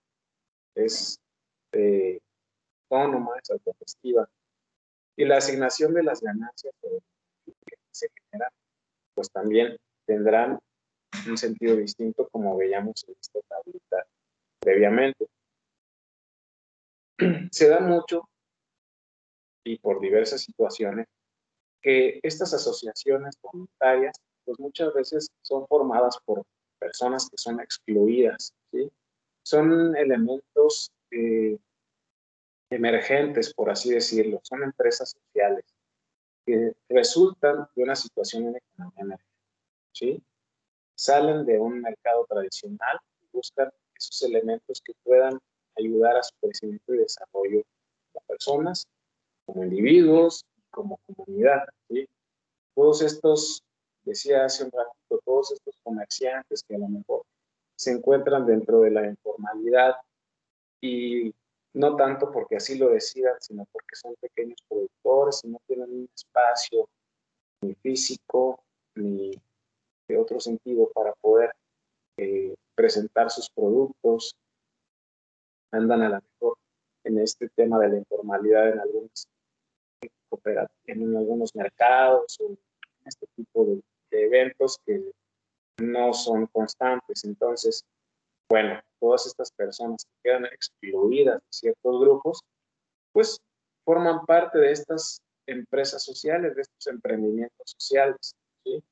[0.75, 1.19] es
[1.73, 2.19] eh,
[2.91, 4.29] autónoma, es autogestiva,
[5.17, 6.75] y la asignación de las ganancias
[7.95, 8.51] se generan,
[9.15, 9.77] pues también
[10.07, 10.59] tendrán
[11.29, 14.05] un sentido distinto como veíamos en esta tablita
[14.59, 15.27] previamente.
[17.53, 18.29] Se da mucho
[19.65, 21.07] y por diversas situaciones
[21.81, 26.43] que estas asociaciones voluntarias pues muchas veces son formadas por
[26.79, 28.91] personas que son excluidas, ¿sí?
[29.43, 31.59] Son elementos eh,
[32.71, 35.65] emergentes, por así decirlo, son empresas sociales
[36.45, 39.35] que resultan de una situación en economía emergente.
[39.93, 40.23] ¿sí?
[40.95, 45.39] Salen de un mercado tradicional y buscan esos elementos que puedan
[45.77, 48.87] ayudar a su crecimiento y desarrollo de personas,
[49.47, 51.65] como individuos, como comunidad.
[51.89, 52.09] ¿sí?
[52.75, 53.63] Todos estos,
[54.03, 57.23] decía hace un ratito, todos estos comerciantes que a lo mejor
[57.77, 59.97] se encuentran dentro de la informalidad
[60.81, 61.35] y
[61.75, 66.09] no tanto porque así lo decidan, sino porque son pequeños productores y no tienen un
[66.15, 66.89] espacio
[67.63, 68.63] ni físico
[68.95, 69.33] ni
[70.09, 71.53] de otro sentido para poder
[72.17, 74.37] eh, presentar sus productos.
[75.73, 76.59] Andan a lo mejor
[77.03, 79.29] en este tema de la informalidad en algunos,
[80.87, 82.59] en algunos mercados o en
[83.05, 85.11] este tipo de eventos que
[85.83, 87.25] no son constantes.
[87.25, 87.85] Entonces,
[88.49, 92.41] bueno, todas estas personas que quedan excluidas de ciertos grupos,
[93.13, 93.39] pues
[93.85, 98.35] forman parte de estas empresas sociales, de estos emprendimientos sociales.
[98.65, 98.83] ¿sí?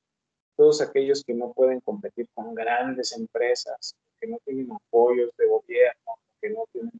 [0.56, 6.12] Todos aquellos que no pueden competir con grandes empresas, que no tienen apoyos de gobierno,
[6.40, 6.92] que no tienen,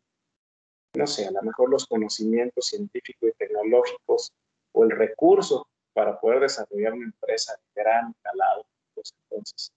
[0.94, 4.32] no sé, a lo mejor los conocimientos científicos y tecnológicos
[4.72, 8.64] o el recurso para poder desarrollar una empresa de gran calado.
[8.94, 9.72] Pues entonces,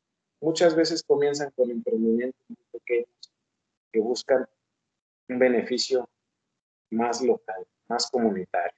[0.45, 3.33] muchas veces comienzan con emprendimientos muy pequeños
[3.91, 4.47] que buscan
[5.27, 6.07] un beneficio
[6.91, 8.77] más local, más comunitario.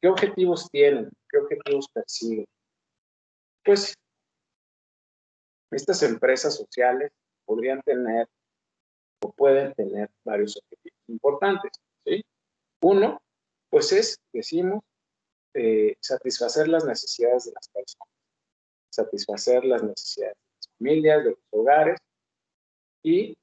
[0.00, 1.10] ¿Qué objetivos tienen?
[1.28, 2.46] ¿Qué objetivos persiguen?
[3.64, 3.94] Pues
[5.72, 7.10] estas empresas sociales
[7.46, 8.28] podrían tener
[9.24, 11.72] o pueden tener varios objetivos importantes.
[12.80, 13.20] Uno,
[13.70, 14.84] pues es, decimos,
[15.54, 18.17] eh, satisfacer las necesidades de las personas
[18.90, 21.98] satisfacer las necesidades de las familias, de los hogares.
[23.02, 23.36] Y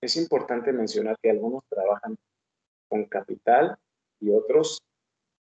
[0.00, 2.16] es importante mencionar que algunos trabajan
[2.88, 3.76] con capital
[4.20, 4.82] y otros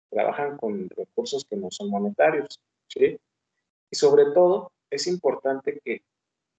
[0.10, 2.60] trabajan con recursos que no son monetarios.
[2.96, 6.02] Y sobre todo, es importante que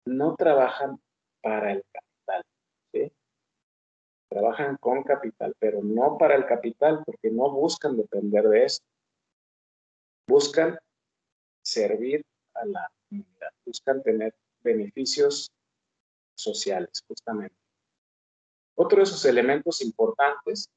[0.06, 1.00] no trabajan
[1.42, 2.42] para el capital.
[4.30, 8.82] Trabajan con capital, pero no para el capital porque no buscan depender de eso.
[10.26, 10.78] Buscan
[11.62, 12.22] servir
[12.60, 15.50] a la comunidad, buscan tener beneficios
[16.34, 17.56] sociales, justamente.
[18.76, 20.70] Otro de sus elementos importantes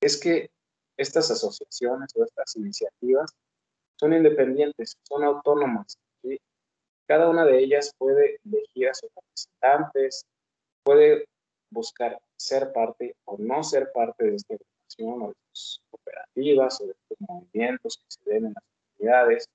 [0.00, 0.50] es que
[0.96, 3.30] estas asociaciones o estas iniciativas
[3.96, 5.98] son independientes, son autónomas.
[7.06, 10.26] Cada una de ellas puede elegir a sus representantes,
[10.82, 11.24] puede
[11.70, 14.66] buscar ser parte o no ser parte de espacio.
[14.88, 18.64] organización o de sus cooperativas o de estos movimientos que se den en las
[18.96, 19.48] comunidades.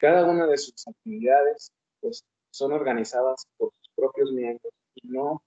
[0.00, 1.70] Cada una de sus actividades
[2.00, 5.42] pues, son organizadas por sus propios miembros y no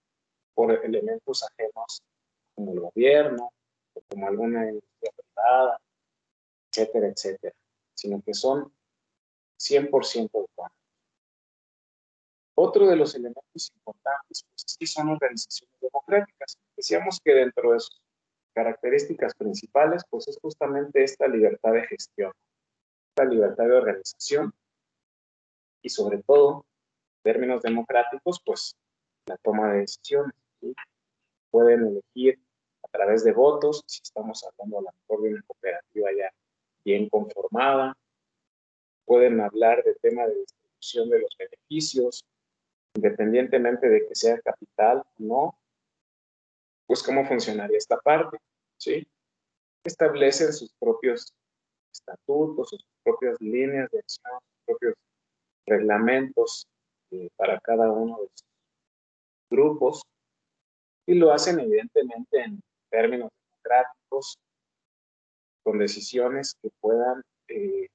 [0.53, 2.03] por elementos ajenos
[2.53, 3.51] como el gobierno
[3.95, 5.81] o como alguna industria privada,
[6.71, 7.55] etcétera, etcétera,
[7.95, 8.71] sino que son
[9.57, 10.71] 100% autónomos.
[12.53, 16.59] Otro de los elementos importantes pues, es que son organizaciones democráticas.
[16.77, 17.99] Decíamos que dentro de sus
[18.53, 22.31] características principales, pues es justamente esta libertad de gestión,
[23.15, 24.53] esta libertad de organización
[25.83, 26.65] y sobre todo,
[27.21, 28.75] términos democráticos, pues
[29.27, 30.33] la toma de decisiones.
[31.51, 32.39] Pueden elegir
[32.83, 36.33] a través de votos, si estamos hablando a lo mejor de una cooperativa ya
[36.83, 37.95] bien conformada,
[39.05, 42.25] pueden hablar de tema de distribución de los beneficios,
[42.95, 45.59] independientemente de que sea capital o no,
[46.87, 48.39] pues cómo funcionaría esta parte,
[48.77, 49.07] ¿sí?
[49.83, 51.33] Establecen sus propios
[51.93, 54.93] estatutos, sus propias líneas de acción, sus propios
[55.65, 56.67] reglamentos
[57.11, 58.47] eh, para cada uno de sus
[59.49, 60.01] grupos
[61.05, 64.37] y lo hacen evidentemente en términos democráticos,
[65.63, 67.87] con decisiones que puedan eh,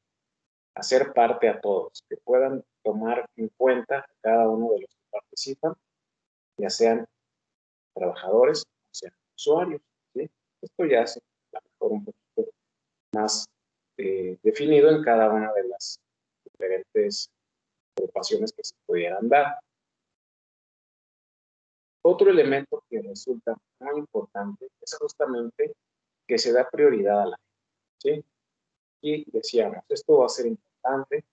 [0.74, 5.74] hacer parte a todos, que puedan tomar en cuenta cada uno de los que participan,
[6.57, 7.07] ya sean
[7.94, 9.82] trabajadores o sean usuarios.
[10.61, 12.51] Esto ya es a mejor un poquito
[13.12, 13.46] más
[13.99, 16.01] eh, definido en cada una de las
[16.44, 17.30] diferentes
[17.96, 19.59] agrupaciones que se pudieran dar.
[22.03, 25.74] Otro elemento que resulta muy importante es justamente
[26.26, 27.40] que se da prioridad a la
[28.01, 28.24] gente.
[29.01, 31.24] Y decíamos, esto va a ser importante,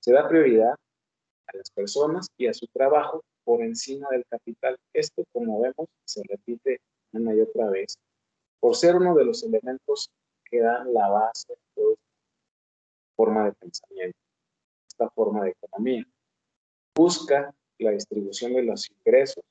[0.00, 0.74] se da prioridad
[1.46, 4.78] a las personas y a su trabajo por encima del capital.
[4.92, 6.80] Esto, como vemos, se repite
[7.12, 7.98] una y otra vez,
[8.60, 10.10] por ser uno de los elementos
[10.50, 14.18] que dan la base de toda esta forma de pensamiento,
[14.88, 16.04] esta forma de economía.
[16.96, 19.44] Busca la distribución de los ingresos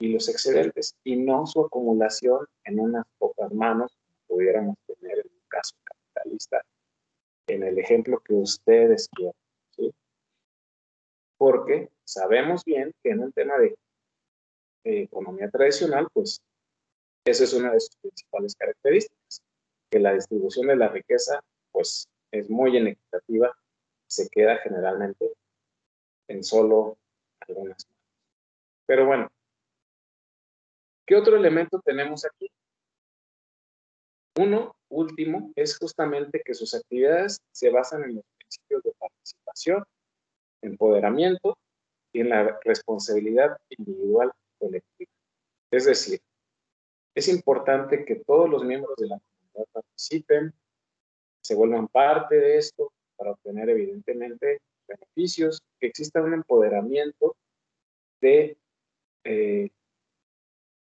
[0.00, 5.26] y los excedentes y no su acumulación en unas pocas manos, como pudiéramos tener en
[5.26, 6.62] un caso capitalista,
[7.48, 9.34] en el ejemplo que ustedes quieren.
[9.76, 9.92] ¿sí?
[11.36, 13.76] Porque sabemos bien que en un tema de,
[14.82, 16.40] economía tradicional, pues
[17.26, 19.42] esa es una de sus principales características,
[19.90, 21.40] que la distribución de la riqueza,
[21.72, 23.56] pues es muy inequitativa,
[24.06, 25.32] se queda generalmente
[26.28, 26.96] en solo
[27.40, 28.06] algunas manos.
[28.86, 29.28] Pero bueno,
[31.10, 32.48] ¿Qué otro elemento tenemos aquí?
[34.38, 39.82] Uno, último, es justamente que sus actividades se basan en los principios de participación,
[40.62, 41.58] empoderamiento
[42.12, 44.30] y en la responsabilidad individual
[44.60, 45.10] colectiva.
[45.72, 46.20] Es decir,
[47.16, 49.39] es importante que todos los miembros de la comunidad
[49.72, 50.52] participen,
[51.42, 57.36] se vuelvan parte de esto para obtener evidentemente beneficios, que exista un empoderamiento
[58.20, 58.58] de
[59.24, 59.70] eh,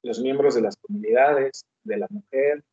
[0.04, 2.64] los miembros de las comunidades, de la mujer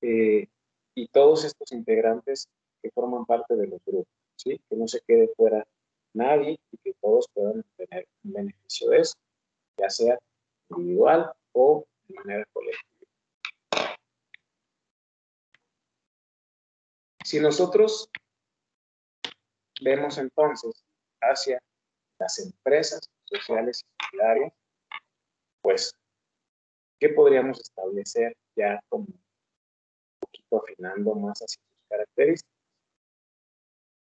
[0.00, 0.48] eh,
[0.94, 2.48] y todos estos integrantes
[2.82, 4.60] que forman parte de los grupos, ¿sí?
[4.68, 5.66] que no se quede fuera
[6.14, 9.14] nadie y que todos puedan tener un beneficio de eso,
[9.78, 10.18] ya sea
[10.70, 12.95] individual o de manera colectiva.
[17.26, 18.08] Si nosotros
[19.80, 20.84] vemos entonces
[21.20, 21.58] hacia
[22.20, 24.52] las empresas sociales y solidarias,
[25.60, 25.92] pues
[26.98, 29.22] ¿Qué podríamos establecer ya como un
[30.18, 32.56] poquito afinando más hacia sus características?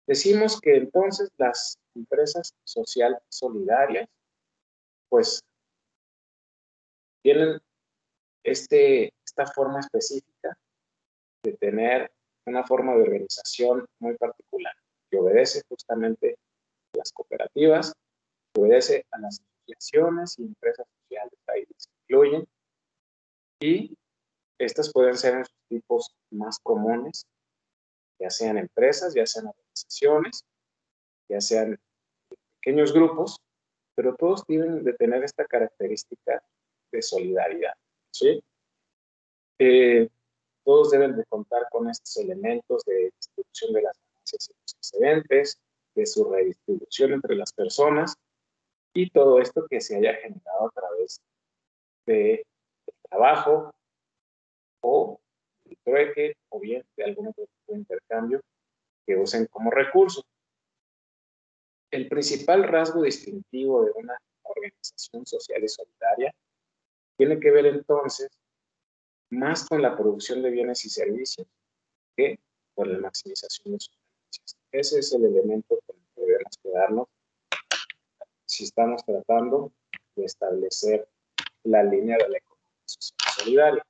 [0.07, 4.07] Decimos que entonces las empresas social solidarias,
[5.09, 5.43] pues,
[7.21, 7.59] tienen
[8.43, 10.57] este, esta forma específica
[11.43, 12.09] de tener
[12.49, 14.73] una forma de organización muy particular,
[15.09, 16.37] que obedece justamente
[16.93, 17.93] a las cooperativas,
[18.53, 22.47] que obedece a las asociaciones y empresas sociales, ahí se incluyen,
[23.61, 23.97] y
[24.57, 27.25] estas pueden ser en sus tipos más comunes,
[28.19, 30.43] ya sean empresas, ya sean organizaciones,
[31.29, 31.79] ya sean
[32.59, 33.39] pequeños grupos,
[33.95, 36.43] pero todos tienen de tener esta característica
[36.91, 37.73] de solidaridad.
[38.11, 38.43] ¿sí?
[39.59, 40.09] Eh,
[40.63, 45.61] todos deben de contar con estos elementos de distribución de las ganancias y los excedentes,
[45.95, 48.15] de su redistribución entre las personas
[48.93, 51.21] y todo esto que se haya generado a través
[52.05, 52.45] de
[53.09, 53.71] trabajo
[54.81, 55.19] o
[55.65, 58.41] el trueque o bien de algún otro tipo de intercambio
[59.05, 60.23] que usen como recurso.
[61.91, 66.33] El principal rasgo distintivo de una organización social y solidaria
[67.17, 68.29] tiene que ver entonces
[69.29, 71.47] más con la producción de bienes y servicios
[72.15, 72.39] que
[72.75, 74.57] con la maximización de sus ganancias.
[74.71, 77.07] Ese es el elemento con el que debemos quedarnos
[78.45, 79.71] si estamos tratando
[80.15, 81.07] de establecer
[81.63, 83.85] la línea de la economía social solidaria.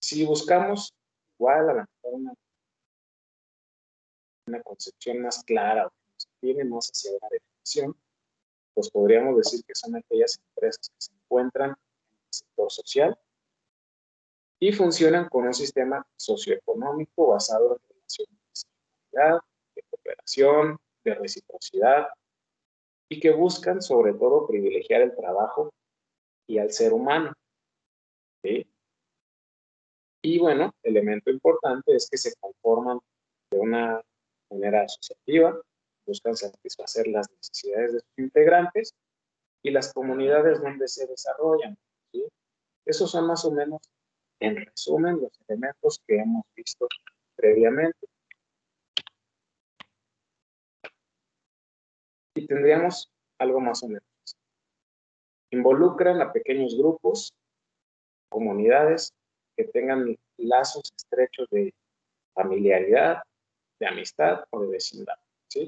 [0.00, 0.94] Si buscamos
[1.38, 2.34] igual a mejor una,
[4.46, 7.96] una concepción más clara o que nos tiene más hacia una definición,
[8.74, 11.76] pues podríamos decir que son aquellas empresas que se encuentran
[12.40, 13.18] sector social
[14.60, 19.40] y funcionan con un sistema socioeconómico basado en relaciones de seguridad,
[19.74, 22.08] de cooperación, de reciprocidad
[23.08, 25.70] y que buscan sobre todo privilegiar el trabajo
[26.46, 27.32] y al ser humano.
[30.22, 33.00] Y bueno, elemento importante es que se conforman
[33.50, 34.02] de una
[34.50, 35.58] manera asociativa,
[36.06, 38.94] buscan satisfacer las necesidades de sus integrantes
[39.62, 41.78] y las comunidades donde se desarrollan.
[42.84, 43.80] Esos son más o menos,
[44.40, 46.88] en resumen, los elementos que hemos visto
[47.36, 48.08] previamente.
[52.34, 54.04] Y tendríamos algo más o menos.
[55.50, 57.32] Involucran a pequeños grupos,
[58.28, 59.12] comunidades
[59.56, 61.74] que tengan lazos estrechos de
[62.34, 63.22] familiaridad,
[63.78, 65.16] de amistad o de vecindad.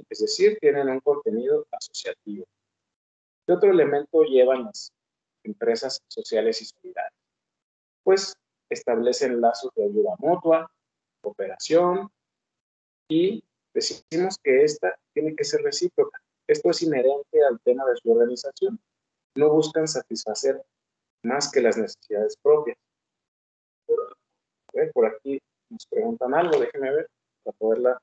[0.08, 2.46] Es decir, tienen un contenido asociativo.
[3.46, 4.92] ¿Qué otro elemento llevan las
[5.44, 7.14] empresas sociales y solidarias?
[8.04, 8.34] Pues
[8.70, 10.70] establecen lazos de ayuda mutua,
[11.22, 12.10] cooperación
[13.08, 16.20] y decimos que esta tiene que ser recíproca.
[16.46, 18.80] Esto es inherente al tema de su organización.
[19.36, 20.62] No buscan satisfacer
[21.22, 22.76] más que las necesidades propias.
[24.94, 25.38] Por aquí
[25.70, 27.10] nos preguntan algo, déjenme ver
[27.44, 28.02] para poderla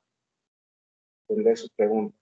[1.27, 2.18] entender su pregunta.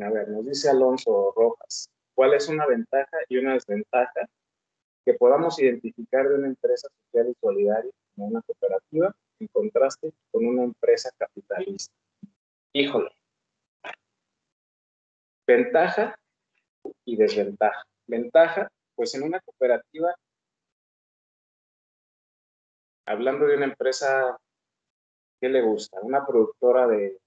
[0.00, 4.28] A ver, nos dice Alonso Rojas, ¿cuál es una ventaja y una desventaja
[5.04, 10.46] que podamos identificar de una empresa social y solidaria como una cooperativa en contraste con
[10.46, 11.92] una empresa capitalista?
[12.72, 13.10] Híjole.
[15.46, 16.14] Ventaja
[17.04, 17.82] y desventaja.
[18.06, 20.14] Ventaja, pues en una cooperativa,
[23.04, 24.36] hablando de una empresa,
[25.40, 26.00] ¿qué le gusta?
[26.02, 27.18] Una productora de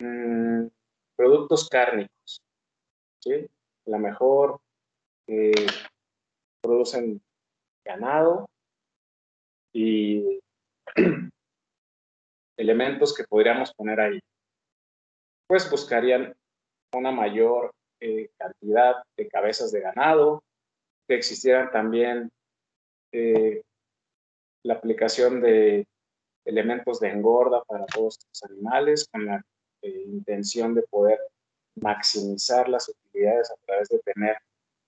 [0.00, 0.68] Mm,
[1.16, 2.42] productos cárnicos.
[3.20, 3.46] ¿sí?
[3.86, 4.60] La mejor
[5.26, 5.66] eh,
[6.62, 7.22] producen
[7.84, 8.48] ganado
[9.72, 10.40] y
[12.56, 14.20] elementos que podríamos poner ahí.
[15.46, 16.34] Pues buscarían
[16.94, 20.42] una mayor eh, cantidad de cabezas de ganado,
[21.06, 22.30] que existieran también
[23.12, 23.62] eh,
[24.62, 25.86] la aplicación de
[26.46, 29.42] elementos de engorda para todos los animales, con la
[29.84, 31.20] eh, intención de poder
[31.76, 34.38] maximizar las utilidades a través de tener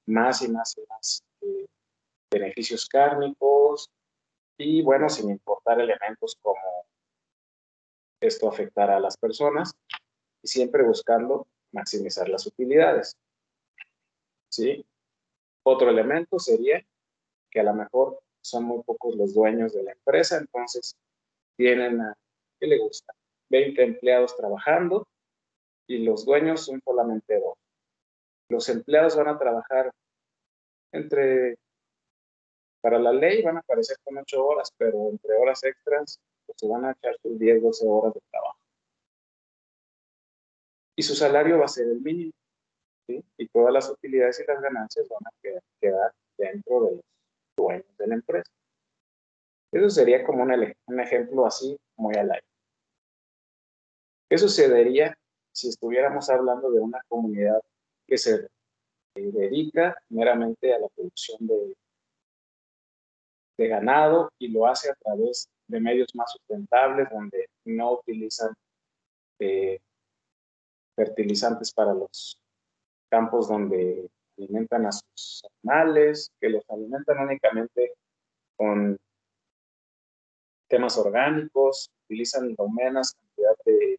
[0.07, 1.67] más y más y más eh,
[2.31, 3.91] beneficios cárnicos
[4.57, 6.61] y bueno, sin importar elementos como
[8.21, 9.77] esto afectará a las personas
[10.43, 13.17] y siempre buscando maximizar las utilidades.
[14.51, 14.87] ¿Sí?
[15.63, 16.83] Otro elemento sería
[17.51, 20.97] que a lo mejor son muy pocos los dueños de la empresa, entonces
[21.57, 22.17] tienen a,
[22.59, 23.13] ¿qué le gusta?
[23.51, 25.07] 20 empleados trabajando
[25.89, 27.55] y los dueños son solamente dos.
[28.49, 29.91] Los empleados van a trabajar
[30.93, 31.57] entre,
[32.81, 36.69] para la ley van a aparecer con 8 horas, pero entre horas extras pues, se
[36.69, 38.59] van a echar sus 10, 12 horas de trabajo.
[40.97, 42.33] Y su salario va a ser el mínimo.
[43.09, 47.05] Y todas las utilidades y las ganancias van a quedar, dentro de los
[47.57, 48.51] dueños de la empresa.
[49.73, 52.56] Eso sería como un, un ejemplo así, muy al aire.
[54.29, 55.17] ¿Qué sucedería
[55.53, 57.61] si estuviéramos hablando de una comunidad
[58.07, 58.49] que se
[59.15, 61.77] dedica meramente a la producción de,
[63.59, 68.55] ganado y lo hace a través de medios más sustentables donde no utilizan
[69.39, 69.81] eh,
[70.95, 72.39] fertilizantes para los
[73.09, 77.95] campos donde alimentan a sus animales, que los alimentan únicamente
[78.57, 78.99] con
[80.69, 83.99] temas orgánicos, utilizan lo menos cantidad de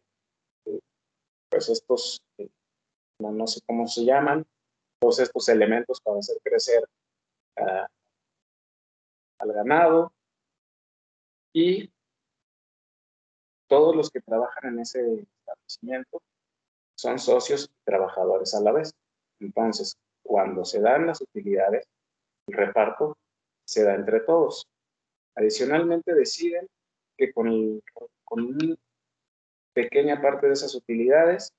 [1.50, 2.48] pues estos, eh,
[3.20, 4.46] no, sé cómo se llaman,
[5.00, 6.84] todos estos elementos para hacer crecer
[9.40, 10.12] al ganado
[11.52, 11.90] y
[13.68, 16.22] todos los que trabajan en ese establecimiento
[16.96, 18.92] son socios y trabajadores a la vez.
[19.40, 21.86] Entonces, cuando se dan las utilidades,
[22.48, 23.16] el reparto
[23.64, 24.66] se da entre todos.
[25.36, 26.66] Adicionalmente, deciden
[27.16, 27.80] que con,
[28.24, 28.78] con
[29.78, 31.52] pequeña parte de esas utilidades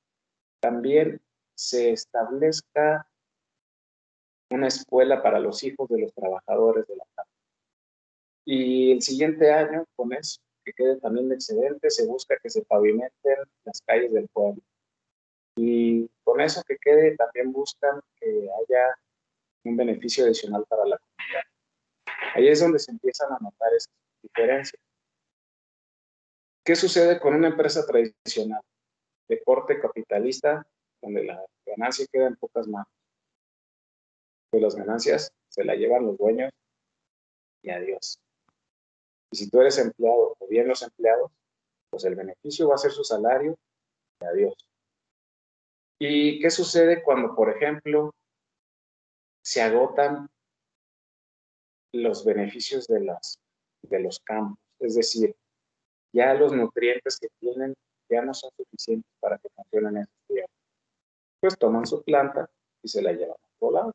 [0.60, 1.22] también
[1.56, 3.08] se establezca
[4.52, 7.30] una escuela para los hijos de los trabajadores de la casa.
[8.44, 13.38] Y el siguiente año, con eso, que quede también excedente, se busca que se pavimenten
[13.64, 14.62] las calles del pueblo.
[15.56, 18.86] Y con eso que quede, también buscan que haya
[19.64, 21.44] un beneficio adicional para la comunidad.
[22.36, 24.89] Ahí es donde se empiezan a notar esas diferencias.
[26.70, 28.62] ¿Qué sucede con una empresa tradicional
[29.28, 30.68] de corte capitalista
[31.02, 32.94] donde la ganancia queda en pocas manos?
[34.52, 36.52] Pues las ganancias se la llevan los dueños
[37.64, 38.20] y adiós.
[39.32, 41.32] Y si tú eres empleado o bien los empleados,
[41.90, 43.58] pues el beneficio va a ser su salario
[44.22, 44.54] y adiós.
[45.98, 48.14] ¿Y qué sucede cuando, por ejemplo,
[49.44, 50.30] se agotan
[51.94, 53.40] los beneficios de, las,
[53.82, 54.60] de los campos?
[54.80, 55.36] Es decir,
[56.12, 57.76] ya los nutrientes que tienen
[58.10, 60.54] ya no son suficientes para que funcionen en ese tierra.
[61.40, 62.50] Pues toman su planta
[62.82, 63.94] y se la llevan a otro lado.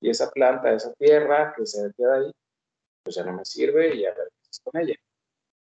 [0.00, 2.32] Y esa planta, esa tierra que se queda ahí,
[3.02, 4.28] pues ya no me sirve y a ver
[4.64, 4.94] con ella.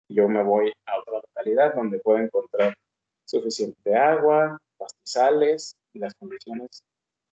[0.08, 2.74] Yo me voy a otra localidad donde puedo encontrar
[3.24, 6.82] suficiente agua, pastizales y las condiciones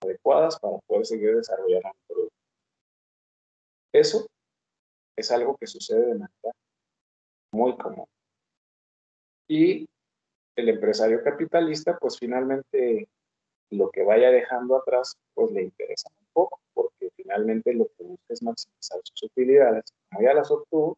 [0.02, 2.36] adecuadas para poder seguir desarrollando un producto.
[3.94, 4.28] Eso
[5.16, 6.52] es algo que sucede de manera
[7.56, 8.06] muy común.
[9.48, 9.88] Y
[10.56, 13.08] el empresario capitalista, pues finalmente
[13.72, 18.26] lo que vaya dejando atrás, pues le interesa un poco, porque finalmente lo que busca
[18.34, 19.86] es maximizar sus utilidades.
[20.10, 20.98] Como ya las obtuvo,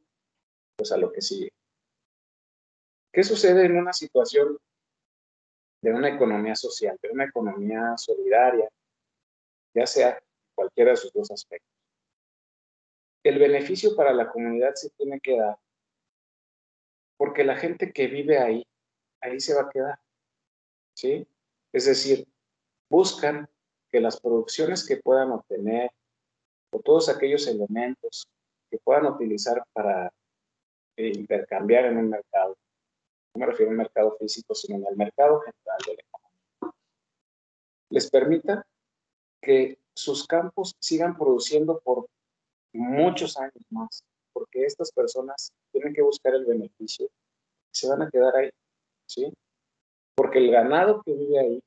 [0.75, 1.51] pues a lo que sigue.
[3.13, 4.57] ¿Qué sucede en una situación
[5.81, 8.69] de una economía social, de una economía solidaria,
[9.73, 10.21] ya sea
[10.55, 11.71] cualquiera de sus dos aspectos?
[13.23, 15.57] El beneficio para la comunidad se tiene que dar
[17.17, 18.65] porque la gente que vive ahí,
[19.21, 19.99] ahí se va a quedar.
[20.95, 21.27] ¿Sí?
[21.73, 22.27] Es decir,
[22.89, 23.49] buscan
[23.89, 25.91] que las producciones que puedan obtener
[26.71, 28.27] o todos aquellos elementos
[28.69, 30.11] que puedan utilizar para
[30.97, 32.57] eh, intercambiar en un mercado,
[33.33, 36.77] no me refiero a un mercado físico, sino en el mercado general de la economía,
[37.89, 38.65] les permita
[39.41, 42.07] que sus campos sigan produciendo por
[42.73, 44.03] muchos años más,
[44.33, 47.07] porque estas personas tienen que buscar el beneficio
[47.71, 48.49] se van a quedar ahí,
[49.05, 49.31] ¿sí?
[50.15, 51.63] Porque el ganado que vive ahí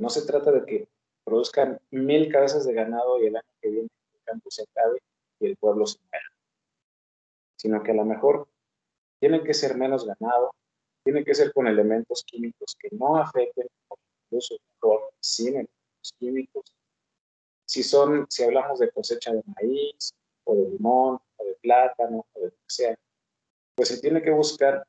[0.00, 0.88] no se trata de que
[1.24, 5.00] produzcan mil cabezas de ganado y el año que viene el campo se acabe
[5.40, 6.26] y el pueblo se muera,
[7.56, 8.48] sino que a lo mejor
[9.20, 10.52] tiene que ser menos ganado,
[11.04, 13.66] tiene que ser con elementos químicos que no afecten,
[14.26, 14.56] incluso
[15.20, 16.74] sin elementos químicos.
[17.66, 22.46] Si son, si hablamos de cosecha de maíz, o de limón, de plátano, o de
[22.46, 22.98] lo que sea,
[23.74, 24.86] pues se tiene que buscar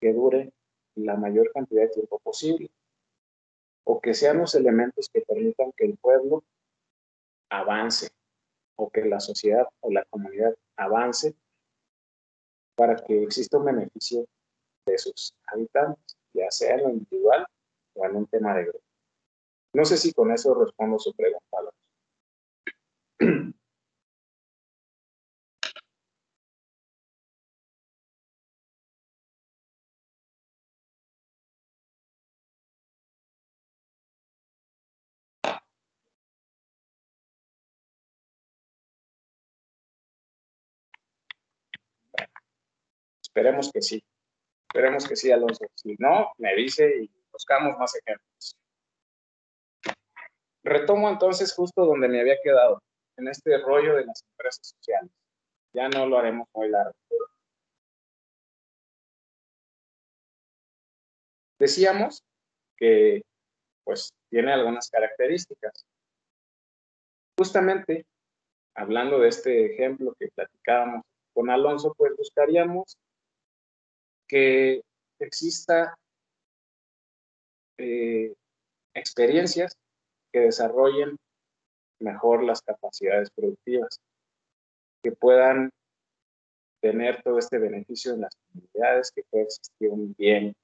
[0.00, 0.52] que dure
[0.94, 2.70] la mayor cantidad de tiempo posible
[3.84, 6.44] o que sean los elementos que permitan que el pueblo
[7.50, 8.10] avance
[8.76, 11.34] o que la sociedad o la comunidad avance
[12.76, 14.26] para que exista un beneficio
[14.86, 17.46] de sus habitantes, ya sea en lo individual
[17.94, 18.84] o en un tema de grupo.
[19.74, 21.42] No sé si con eso respondo su pregunta.
[43.34, 44.04] Esperemos que sí.
[44.68, 45.64] Esperemos que sí, Alonso.
[45.74, 48.58] Si no, me dice y buscamos más ejemplos.
[50.62, 52.82] Retomo entonces justo donde me había quedado,
[53.16, 55.10] en este rollo de las empresas sociales.
[55.72, 56.92] Ya no lo haremos muy largo.
[61.58, 62.22] Decíamos
[62.76, 63.22] que
[63.84, 65.86] pues tiene algunas características.
[67.38, 68.04] Justamente
[68.74, 72.98] hablando de este ejemplo que platicábamos con Alonso, pues buscaríamos
[74.32, 74.80] que
[75.18, 75.94] exista
[77.76, 78.32] eh,
[78.94, 79.76] experiencias
[80.32, 81.18] que desarrollen
[82.00, 84.00] mejor las capacidades productivas,
[85.02, 85.68] que puedan
[86.80, 90.54] tener todo este beneficio en las comunidades, que pueda existir un bien,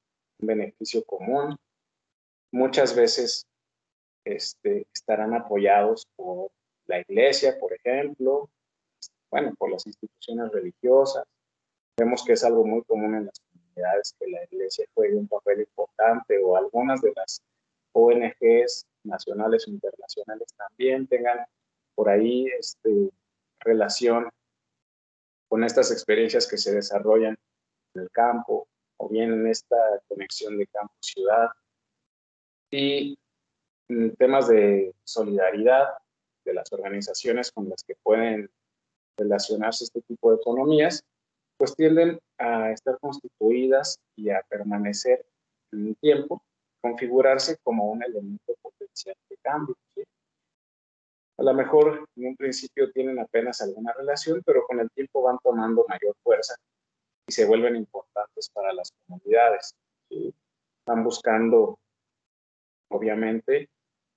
[0.40, 1.54] un beneficio común.
[2.50, 3.44] Muchas veces
[4.24, 6.48] este, estarán apoyados por
[6.86, 8.48] la iglesia, por ejemplo,
[9.30, 11.24] bueno, por las instituciones religiosas.
[11.98, 13.38] Vemos que es algo muy común en las
[14.18, 17.43] que la iglesia juegue un papel importante o algunas de las
[17.93, 21.39] ONGs nacionales o internacionales también tengan
[21.95, 23.11] por ahí este,
[23.61, 24.29] relación
[25.49, 27.37] con estas experiencias que se desarrollan
[27.95, 28.68] en el campo
[28.99, 29.76] o bien en esta
[30.09, 31.49] conexión de campo-ciudad.
[32.70, 33.18] Y
[34.18, 35.89] temas de solidaridad
[36.45, 38.51] de las organizaciones con las que pueden
[39.16, 41.03] relacionarse este tipo de economías,
[41.59, 45.26] pues tienden a estar constituidas y a permanecer
[45.72, 46.42] en un tiempo,
[46.80, 49.76] configurarse como un elemento potencial de cambio.
[51.36, 55.38] A lo mejor en un principio tienen apenas alguna relación, pero con el tiempo van
[55.42, 56.54] tomando mayor fuerza
[57.26, 59.74] y se vuelven importantes para las comunidades.
[60.86, 61.78] Van buscando,
[62.88, 63.68] obviamente,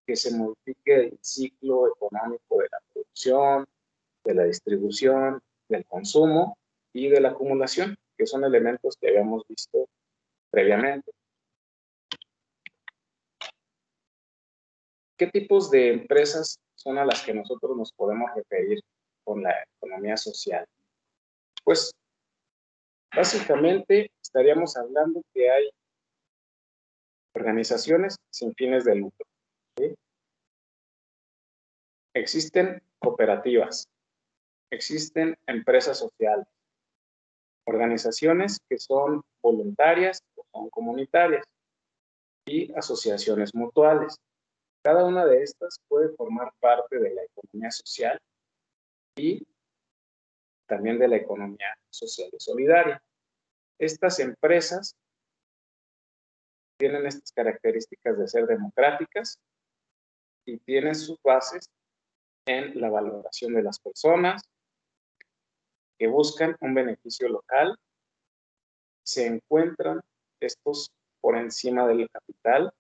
[0.05, 3.67] que se modifique el ciclo económico de la producción,
[4.23, 6.57] de la distribución, del consumo
[6.93, 9.87] y de la acumulación, que son elementos que habíamos visto
[10.49, 11.11] previamente.
[15.17, 18.81] ¿Qué tipos de empresas son a las que nosotros nos podemos referir
[19.23, 20.65] con la economía social?
[21.63, 21.93] Pues
[23.15, 25.69] básicamente estaríamos hablando que hay
[27.33, 29.25] organizaciones sin fines de lucro.
[32.13, 33.87] Existen cooperativas,
[34.69, 36.45] existen empresas sociales,
[37.66, 41.45] organizaciones que son voluntarias o son comunitarias
[42.45, 44.18] y asociaciones mutuales.
[44.84, 48.20] Cada una de estas puede formar parte de la economía social
[49.16, 49.45] y
[50.68, 53.01] también de la economía social y solidaria.
[53.80, 54.95] Estas empresas
[56.80, 59.38] tienen estas características de ser democráticas
[60.45, 61.70] y tienen sus bases
[62.47, 64.41] en la valoración de las personas,
[66.01, 67.77] que buscan un beneficio local,
[69.05, 70.01] se encuentran
[70.39, 70.89] estos
[71.21, 72.73] por encima del capital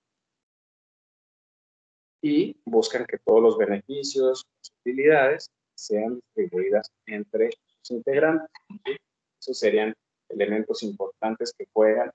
[2.19, 8.49] y buscan que todos los beneficios, las utilidades sean distribuidas entre sus integrantes.
[9.39, 9.93] Esos serían
[10.27, 12.09] elementos importantes que juegan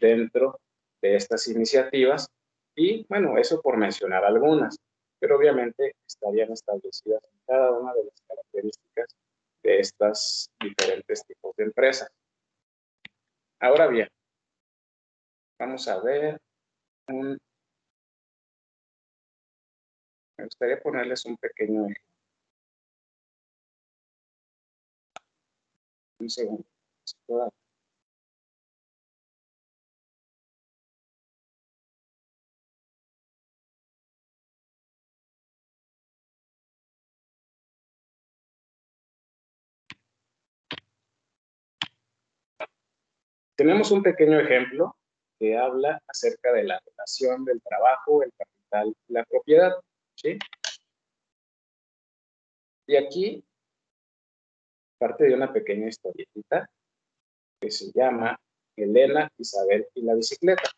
[0.00, 0.58] dentro
[1.02, 2.26] de estas iniciativas
[2.74, 4.78] y bueno, eso por mencionar algunas,
[5.20, 9.14] pero obviamente estarían establecidas en cada una de las características
[9.62, 12.08] de estos diferentes tipos de empresas.
[13.60, 14.08] Ahora bien,
[15.58, 16.40] vamos a ver
[17.08, 17.38] un...
[20.36, 22.04] Me gustaría ponerles un pequeño ejemplo.
[26.20, 26.64] Un segundo.
[43.58, 44.94] Tenemos un pequeño ejemplo
[45.36, 49.72] que habla acerca de la relación del trabajo, el capital y la propiedad.
[50.14, 50.38] ¿sí?
[52.86, 53.44] Y aquí
[54.96, 56.70] parte de una pequeña historietita
[57.60, 58.38] que se llama
[58.76, 60.70] Elena, Isabel y la bicicleta.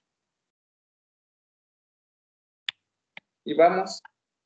[3.44, 4.02] Y vamos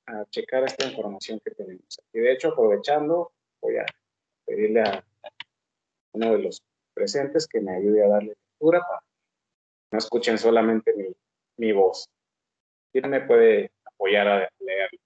[0.07, 2.19] a checar esta información que tenemos aquí.
[2.19, 3.31] De hecho, aprovechando,
[3.61, 3.87] voy a
[4.45, 5.05] pedirle a
[6.15, 6.61] uno de los
[6.95, 9.07] presentes que me ayude a darle lectura para que
[9.93, 11.07] no escuchen solamente mi,
[11.59, 12.09] mi voz.
[12.93, 14.99] ¿Quién me puede apoyar a leerlo?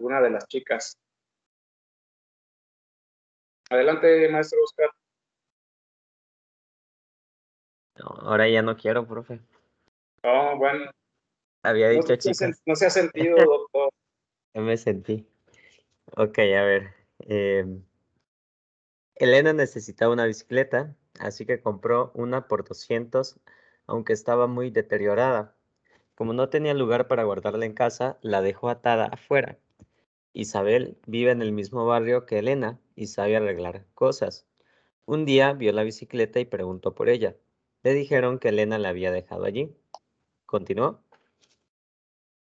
[0.00, 0.96] Una de las chicas.
[3.70, 4.90] Adelante, maestro Oscar.
[7.98, 9.40] ahora ya no quiero, profe.
[10.22, 10.90] Oh, bueno.
[11.62, 13.36] Había dicho no, No se ha sentido,
[13.72, 13.90] doctor.
[14.54, 15.26] Ya me sentí.
[16.16, 16.94] Ok, a ver.
[17.20, 17.82] Em,
[19.16, 23.40] Elena necesitaba una bicicleta, así que compró una por 200,
[23.86, 25.56] aunque estaba muy deteriorada.
[26.14, 29.58] Como no tenía lugar para guardarla en casa, la dejó atada afuera.
[30.32, 34.46] Isabel vive en el mismo barrio que Elena y sabe arreglar cosas.
[35.04, 37.36] Un día vio la bicicleta y preguntó por ella.
[37.82, 39.74] Le dijeron que Elena la había dejado allí.
[40.48, 40.98] ¿Continuó?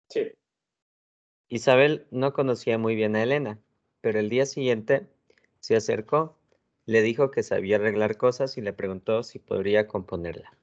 [0.08, 0.30] Sí.
[1.48, 3.58] Isabel no conocía muy bien a Elena,
[4.00, 5.08] pero el día siguiente
[5.58, 6.38] se acercó,
[6.84, 10.56] le dijo que sabía arreglar cosas y le preguntó si podría componerla.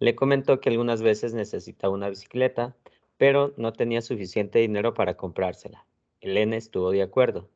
[0.00, 2.74] Le comentó que algunas veces necesitaba una bicicleta,
[3.18, 5.86] pero no tenía suficiente dinero para comprársela.
[6.20, 7.48] Elena estuvo de acuerdo.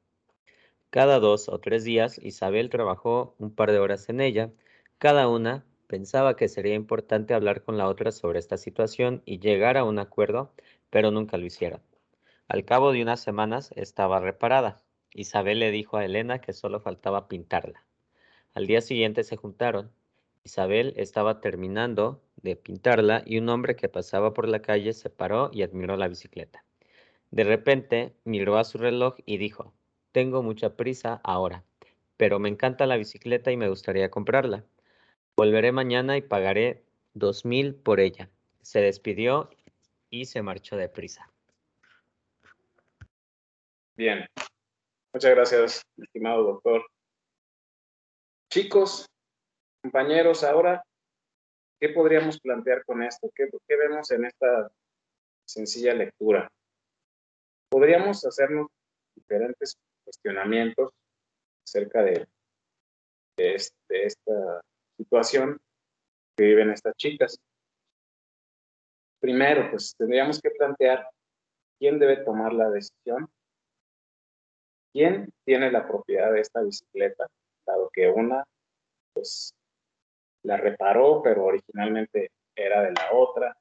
[0.90, 4.52] Cada dos o tres días Isabel trabajó un par de horas en ella,
[4.98, 9.76] cada una Pensaba que sería importante hablar con la otra sobre esta situación y llegar
[9.76, 10.52] a un acuerdo,
[10.90, 11.82] pero nunca lo hicieron.
[12.48, 14.82] Al cabo de unas semanas estaba reparada.
[15.12, 17.86] Isabel le dijo a Elena que solo faltaba pintarla.
[18.54, 19.92] Al día siguiente se juntaron.
[20.42, 25.50] Isabel estaba terminando de pintarla y un hombre que pasaba por la calle se paró
[25.52, 26.64] y admiró la bicicleta.
[27.30, 29.72] De repente miró a su reloj y dijo,
[30.10, 31.62] tengo mucha prisa ahora,
[32.16, 34.64] pero me encanta la bicicleta y me gustaría comprarla.
[35.36, 38.30] Volveré mañana y pagaré dos mil por ella.
[38.62, 39.50] Se despidió
[40.08, 41.28] y se marchó deprisa.
[43.96, 44.26] Bien.
[45.12, 46.86] Muchas gracias, estimado doctor.
[48.48, 49.06] Chicos,
[49.82, 50.84] compañeros, ahora,
[51.80, 53.28] ¿qué podríamos plantear con esto?
[53.34, 54.70] ¿Qué, vemos en esta
[55.44, 56.48] sencilla lectura?
[57.68, 58.68] Podríamos hacernos
[59.16, 60.90] diferentes cuestionamientos
[61.64, 62.26] acerca de,
[63.36, 64.62] de esta
[64.96, 65.60] situación
[66.36, 67.38] que viven estas chicas.
[69.20, 71.08] Primero, pues tendríamos que plantear
[71.78, 73.28] quién debe tomar la decisión,
[74.92, 77.26] quién tiene la propiedad de esta bicicleta,
[77.66, 78.44] dado que una,
[79.14, 79.54] pues,
[80.42, 83.56] la reparó, pero originalmente era de la otra.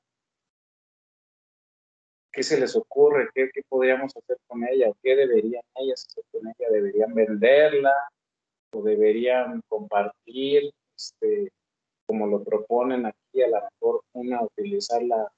[2.32, 3.30] ¿Qué se les ocurre?
[3.34, 4.92] ¿Qué, qué podríamos hacer con ella?
[5.02, 6.70] ¿Qué deberían ellas hacer con ella?
[6.72, 7.94] ¿Deberían venderla?
[8.74, 10.74] ¿O deberían compartir
[11.04, 11.52] este,
[12.08, 15.32] como lo proponen aquí, a lo mejor una utilizarla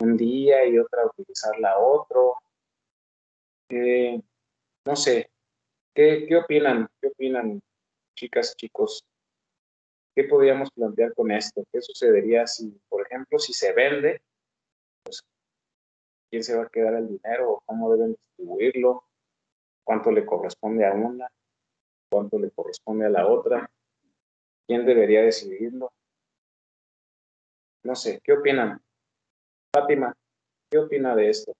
[0.00, 2.36] un día y otra utilizarla otro.
[3.70, 4.20] Eh,
[4.86, 5.30] no sé,
[5.94, 6.88] ¿qué, ¿qué opinan?
[7.00, 7.60] ¿Qué opinan,
[8.16, 9.04] chicas, chicos?
[10.14, 11.64] ¿Qué podríamos plantear con esto?
[11.72, 14.20] ¿Qué sucedería si, por ejemplo, si se vende?
[15.04, 15.22] Pues,
[16.30, 17.62] ¿quién se va a quedar el dinero?
[17.66, 19.04] ¿Cómo deben distribuirlo?
[19.84, 21.28] ¿Cuánto le corresponde a una?
[22.10, 23.70] ¿Cuánto le corresponde a la otra?
[24.70, 25.90] ¿Quién debería decidirlo?
[27.82, 28.80] No sé, ¿qué opinan?
[29.74, 30.14] Fátima,
[30.70, 31.52] ¿qué opina de esto?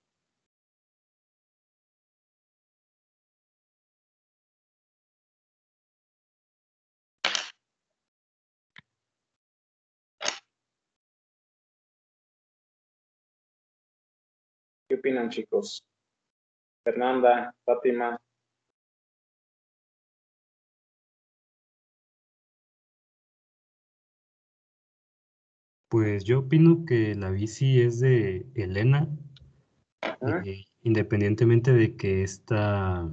[14.88, 15.82] ¿Qué opinan, chicos?
[16.84, 18.16] Fernanda, Fátima,
[25.90, 29.10] Pues yo opino que la bici es de Elena,
[30.44, 33.12] eh, independientemente de que esta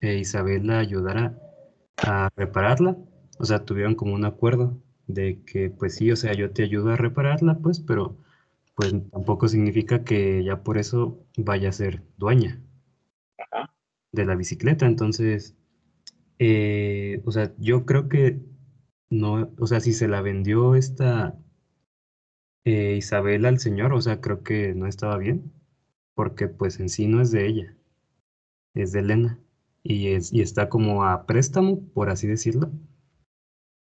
[0.00, 1.36] eh, Isabel la ayudara
[1.98, 2.96] a repararla.
[3.38, 6.90] O sea, tuvieron como un acuerdo de que, pues sí, o sea, yo te ayudo
[6.92, 8.16] a repararla, pues, pero
[8.76, 12.60] pues tampoco significa que ya por eso vaya a ser dueña
[14.12, 14.86] de la bicicleta.
[14.86, 15.56] Entonces,
[16.38, 18.40] eh, o sea, yo creo que
[19.10, 21.38] no, o sea, si se la vendió esta
[22.64, 25.52] eh, Isabel al señor, o sea, creo que no estaba bien,
[26.14, 27.76] porque pues en sí no es de ella,
[28.74, 29.38] es de Elena,
[29.82, 32.70] y, es, y está como a préstamo, por así decirlo,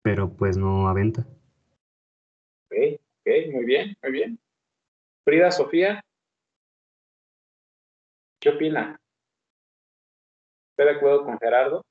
[0.02, 1.26] pero pues no a venta.
[2.70, 4.38] Ok, ok, muy bien, muy bien.
[5.24, 6.04] Frida, Sofía,
[8.40, 9.00] ¿qué opina?
[10.70, 11.82] ¿Está de acuerdo con Gerardo?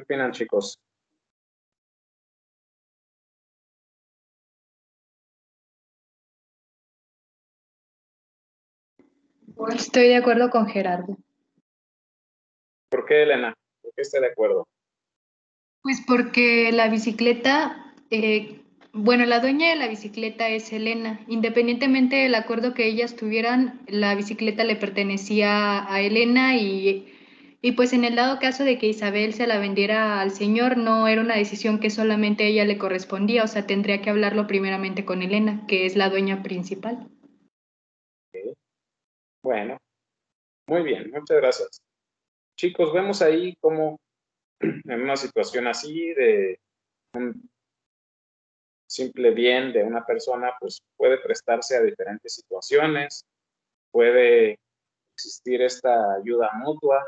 [0.00, 0.78] ¿Qué opinan, chicos?
[9.74, 11.18] Estoy de acuerdo con Gerardo.
[12.88, 13.52] ¿Por qué, Elena?
[13.82, 14.66] ¿Por qué está de acuerdo?
[15.82, 18.62] Pues porque la bicicleta, eh,
[18.94, 21.20] bueno, la dueña de la bicicleta es Elena.
[21.28, 27.19] Independientemente del acuerdo que ellas tuvieran, la bicicleta le pertenecía a Elena y
[27.62, 31.06] y pues en el dado caso de que Isabel se la vendiera al señor, no
[31.08, 35.22] era una decisión que solamente ella le correspondía, o sea, tendría que hablarlo primeramente con
[35.22, 37.08] Elena, que es la dueña principal.
[39.42, 39.78] Bueno,
[40.66, 41.82] muy bien, muchas gracias.
[42.56, 43.98] Chicos, vemos ahí cómo
[44.60, 46.58] en una situación así de
[47.14, 47.50] un
[48.86, 53.24] simple bien de una persona, pues puede prestarse a diferentes situaciones,
[53.90, 54.58] puede
[55.14, 57.06] existir esta ayuda mutua,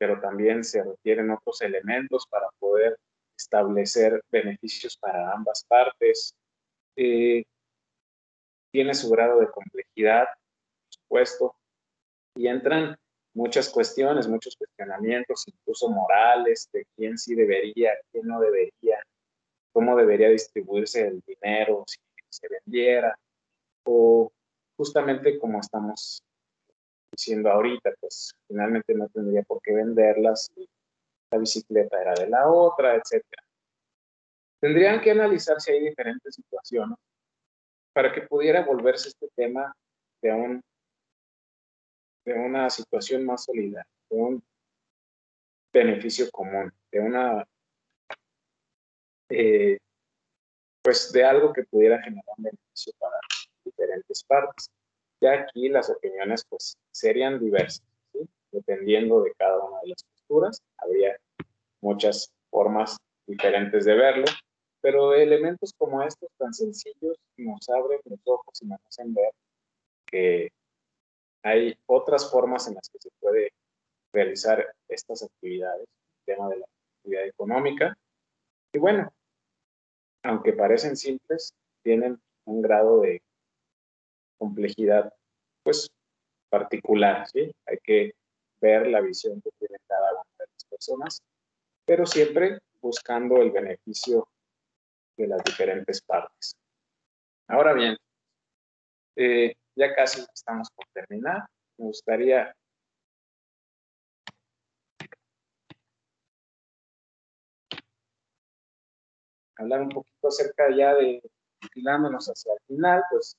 [0.00, 2.96] pero también se requieren otros elementos para poder
[3.36, 6.34] establecer beneficios para ambas partes.
[6.96, 7.44] Eh,
[8.72, 11.56] tiene su grado de complejidad, por supuesto,
[12.34, 12.96] y entran
[13.34, 19.02] muchas cuestiones, muchos cuestionamientos, incluso morales, de quién sí debería, quién no debería,
[19.70, 21.98] cómo debería distribuirse el dinero si
[22.30, 23.18] se vendiera,
[23.84, 24.32] o
[24.78, 26.22] justamente como estamos
[27.10, 30.50] diciendo ahorita, pues finalmente no tendría por qué venderlas
[31.30, 33.24] la bicicleta era de la otra, etc.
[34.60, 36.98] Tendrían que analizar si hay diferentes situaciones
[37.92, 39.74] para que pudiera volverse este tema
[40.22, 40.62] de, un,
[42.24, 44.42] de una situación más sólida, de un
[45.72, 47.44] beneficio común, de una,
[49.30, 49.78] eh,
[50.82, 53.18] pues de algo que pudiera generar beneficio para
[53.64, 54.70] diferentes partes.
[55.20, 57.84] Ya aquí las opiniones pues serían diversas,
[58.50, 61.16] dependiendo de cada una de las posturas, habría
[61.80, 64.24] muchas formas diferentes de verlo,
[64.80, 69.30] pero elementos como estos tan sencillos nos abren los ojos y nos hacen ver
[70.06, 70.50] que
[71.42, 73.52] hay otras formas en las que se puede
[74.12, 75.86] realizar estas actividades,
[76.26, 76.66] el tema de la
[76.98, 77.96] actividad económica.
[78.72, 79.12] Y bueno,
[80.22, 83.22] aunque parecen simples, tienen un grado de
[84.40, 85.12] complejidad,
[85.62, 85.90] pues,
[86.48, 87.52] particular, ¿sí?
[87.66, 88.14] Hay que
[88.60, 91.22] ver la visión que tiene cada una de las personas,
[91.84, 94.26] pero siempre buscando el beneficio
[95.16, 96.56] de las diferentes partes.
[97.48, 97.96] Ahora bien,
[99.16, 101.46] eh, ya casi estamos por terminar.
[101.76, 102.54] Me gustaría
[109.56, 111.22] hablar un poquito acerca ya de,
[111.72, 113.36] filándonos hacia el final, pues,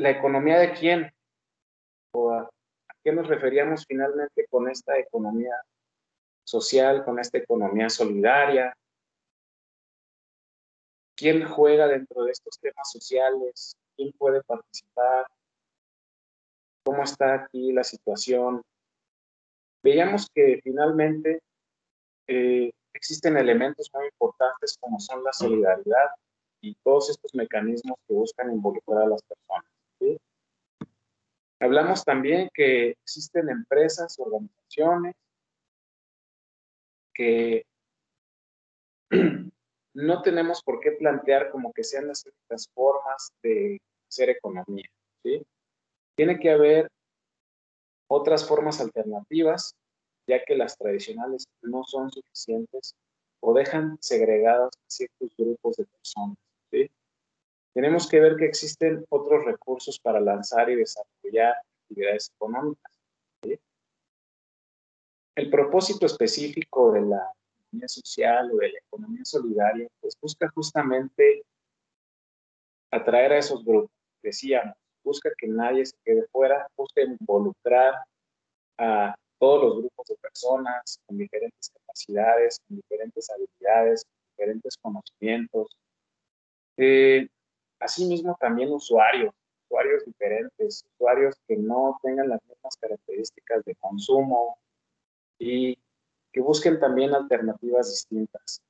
[0.00, 1.12] la economía de quién,
[2.12, 2.48] o a
[3.04, 5.54] qué nos referíamos finalmente con esta economía
[6.42, 8.74] social, con esta economía solidaria,
[11.14, 15.26] quién juega dentro de estos temas sociales, quién puede participar,
[16.82, 18.62] cómo está aquí la situación.
[19.82, 21.40] Veíamos que finalmente
[22.26, 26.08] eh, existen elementos muy importantes como son la solidaridad
[26.62, 29.69] y todos estos mecanismos que buscan involucrar a las personas.
[31.60, 35.14] Hablamos también que existen empresas, organizaciones
[37.12, 37.66] que
[39.94, 42.24] no tenemos por qué plantear como que sean las
[42.72, 43.78] formas de
[44.08, 44.88] hacer economía.
[46.16, 46.90] Tiene que haber
[48.08, 49.74] otras formas alternativas,
[50.26, 52.94] ya que las tradicionales no son suficientes
[53.40, 56.38] o dejan segregados ciertos grupos de personas.
[57.72, 62.92] Tenemos que ver que existen otros recursos para lanzar y desarrollar actividades económicas.
[63.42, 63.58] ¿sí?
[65.36, 67.32] El propósito específico de la
[67.68, 71.44] economía social o de la economía solidaria, pues busca justamente
[72.90, 73.90] atraer a esos grupos.
[74.22, 74.74] Decíamos,
[75.04, 77.94] busca que nadie se quede fuera, busca involucrar
[78.78, 85.68] a todos los grupos de personas con diferentes capacidades, con diferentes habilidades, con diferentes conocimientos.
[86.76, 87.28] Eh,
[87.80, 89.34] asimismo, también usuarios,
[89.64, 94.58] usuarios diferentes, usuarios que no tengan las mismas características de consumo
[95.38, 95.76] y
[96.32, 98.62] que busquen también alternativas distintas,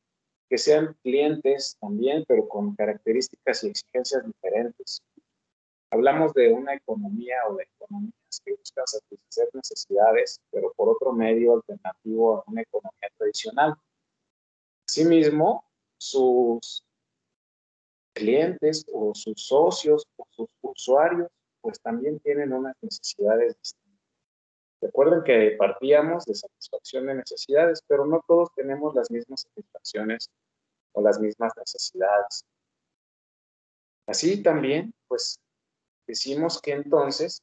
[0.48, 5.02] que sean clientes también, pero con características y exigencias diferentes.
[5.90, 11.54] Hablamos de una economía o de economías que buscan satisfacer necesidades, pero por otro medio
[11.54, 13.74] alternativo a una economía tradicional.
[14.86, 15.64] Asimismo,
[15.98, 16.84] sus
[18.20, 21.28] clientes o sus socios o sus usuarios,
[21.60, 23.90] pues también tienen unas necesidades distintas
[24.80, 30.30] Recuerden que partíamos de satisfacción de necesidades, pero no todos tenemos las mismas satisfacciones
[30.92, 32.44] o las mismas necesidades.
[34.06, 35.38] Así también, pues,
[36.06, 37.42] decimos que entonces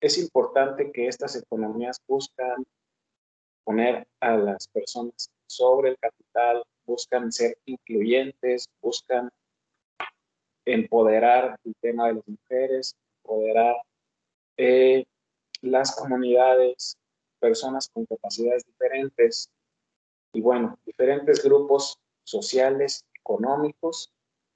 [0.00, 2.64] es importante que estas economías buscan
[3.64, 9.30] poner a las personas sobre el capital, buscan ser incluyentes, buscan
[10.66, 13.76] empoderar el tema de las mujeres, empoderar
[14.56, 15.04] eh,
[15.62, 16.96] las comunidades,
[17.38, 19.48] personas con capacidades diferentes
[20.32, 24.12] y bueno, diferentes grupos sociales, económicos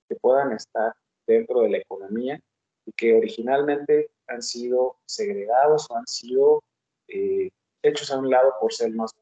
[0.08, 0.92] que puedan estar
[1.26, 2.40] dentro de la economía
[2.84, 6.62] y que originalmente han sido segregados o han sido
[7.08, 7.50] eh,
[7.82, 9.12] hechos a un lado por ser más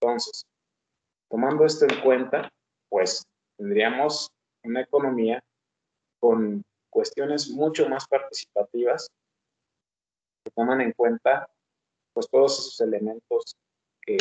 [0.00, 0.46] Entonces,
[1.28, 2.50] tomando esto en cuenta,
[2.88, 3.24] pues
[3.56, 4.30] tendríamos
[4.62, 5.42] una economía
[6.20, 9.08] con cuestiones mucho más participativas
[10.44, 11.48] se toman en cuenta
[12.12, 13.56] pues todos esos elementos
[14.02, 14.16] que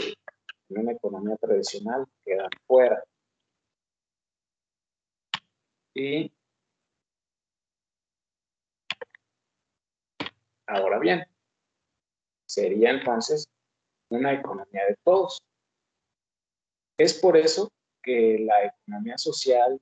[0.70, 3.04] en una economía tradicional quedan fuera.
[5.94, 6.32] Y
[10.66, 11.24] Ahora bien,
[12.48, 13.48] sería entonces
[14.10, 15.40] una economía de todos.
[16.98, 17.72] Es por eso
[18.02, 19.80] que la economía social,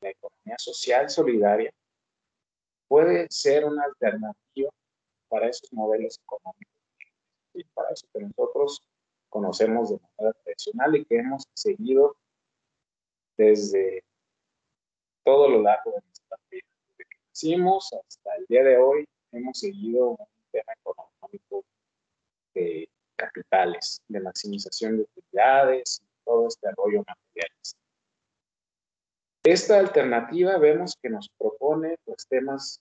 [0.00, 1.72] la economía social solidaria,
[2.88, 4.70] puede ser una alternativa
[5.28, 6.76] para esos modelos económicos
[7.54, 8.82] y para eso que nosotros
[9.28, 12.16] conocemos de manera tradicional y que hemos seguido
[13.36, 14.04] desde
[15.24, 16.66] todo lo largo de nuestra vida.
[16.98, 21.64] Desde que nacimos hasta el día de hoy hemos seguido un tema económico
[22.54, 27.76] de capitales, de maximización de utilidades, todo este rollo materiales.
[29.44, 32.80] Esta alternativa vemos que nos propone pues, temas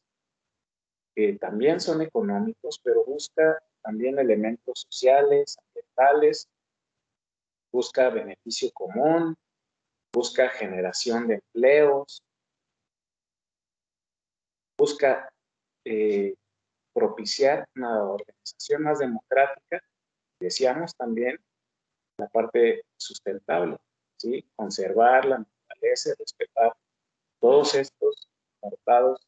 [1.16, 6.48] que también son económicos, pero busca también elementos sociales, ambientales,
[7.72, 9.36] busca beneficio común,
[10.14, 12.24] busca generación de empleos,
[14.78, 15.30] busca
[15.86, 16.36] eh,
[16.94, 19.82] propiciar una organización más democrática,
[20.40, 21.40] decíamos también
[22.22, 23.78] la parte sustentable,
[24.18, 24.46] ¿sí?
[24.56, 26.72] conservar la naturaleza, respetar
[27.40, 28.30] todos estos
[28.62, 29.20] apartados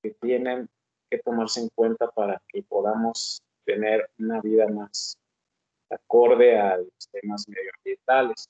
[0.00, 0.68] que tienen
[1.10, 5.18] que tomarse en cuenta para que podamos tener una vida más
[5.90, 8.48] acorde a los temas medioambientales.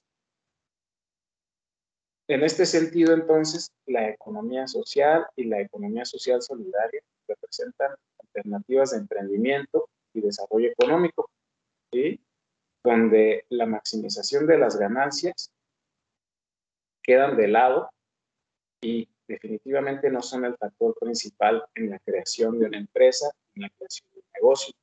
[2.29, 8.99] En este sentido, entonces, la economía social y la economía social solidaria representan alternativas de
[8.99, 11.31] emprendimiento y desarrollo económico,
[11.91, 12.21] ¿sí?
[12.82, 15.52] Donde la maximización de las ganancias
[17.02, 17.90] quedan de lado
[18.81, 23.70] y definitivamente no son el factor principal en la creación de una empresa, en la
[23.70, 24.74] creación de un negocio.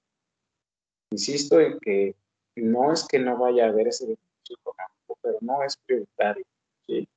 [1.11, 2.15] Insisto en que
[2.55, 6.45] no es que no vaya a haber ese beneficio económico, pero no es prioritario.
[6.85, 7.07] ¿sí?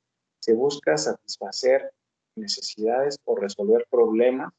[0.40, 1.93] Se busca satisfacer
[2.36, 4.52] necesidades o resolver problemas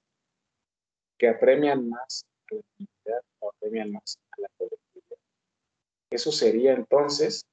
[1.18, 4.81] que apremian más a la comunidad o apremian más a la colectividad.
[6.12, 7.48] Eso sería entonces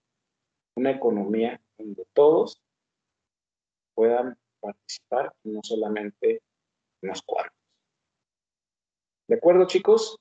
[0.74, 2.60] una economía donde todos
[3.94, 6.42] puedan participar, no solamente
[7.02, 7.56] unos cuantos.
[9.28, 10.18] ¿De acuerdo, chicos?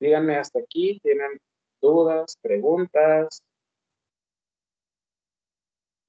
[0.00, 1.38] Díganme hasta aquí, ¿tienen
[1.82, 3.42] dudas, preguntas?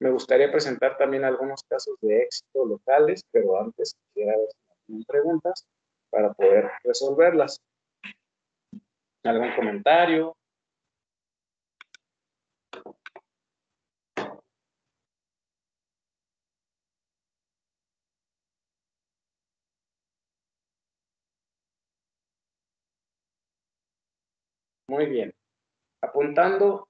[0.00, 5.04] Me gustaría presentar también algunos casos de éxito locales, pero antes quisiera ver si tienen
[5.04, 5.66] preguntas
[6.10, 7.60] para poder resolverlas.
[9.24, 10.36] ¿Algún comentario?
[24.88, 25.32] Muy bien.
[26.02, 26.88] Apuntando,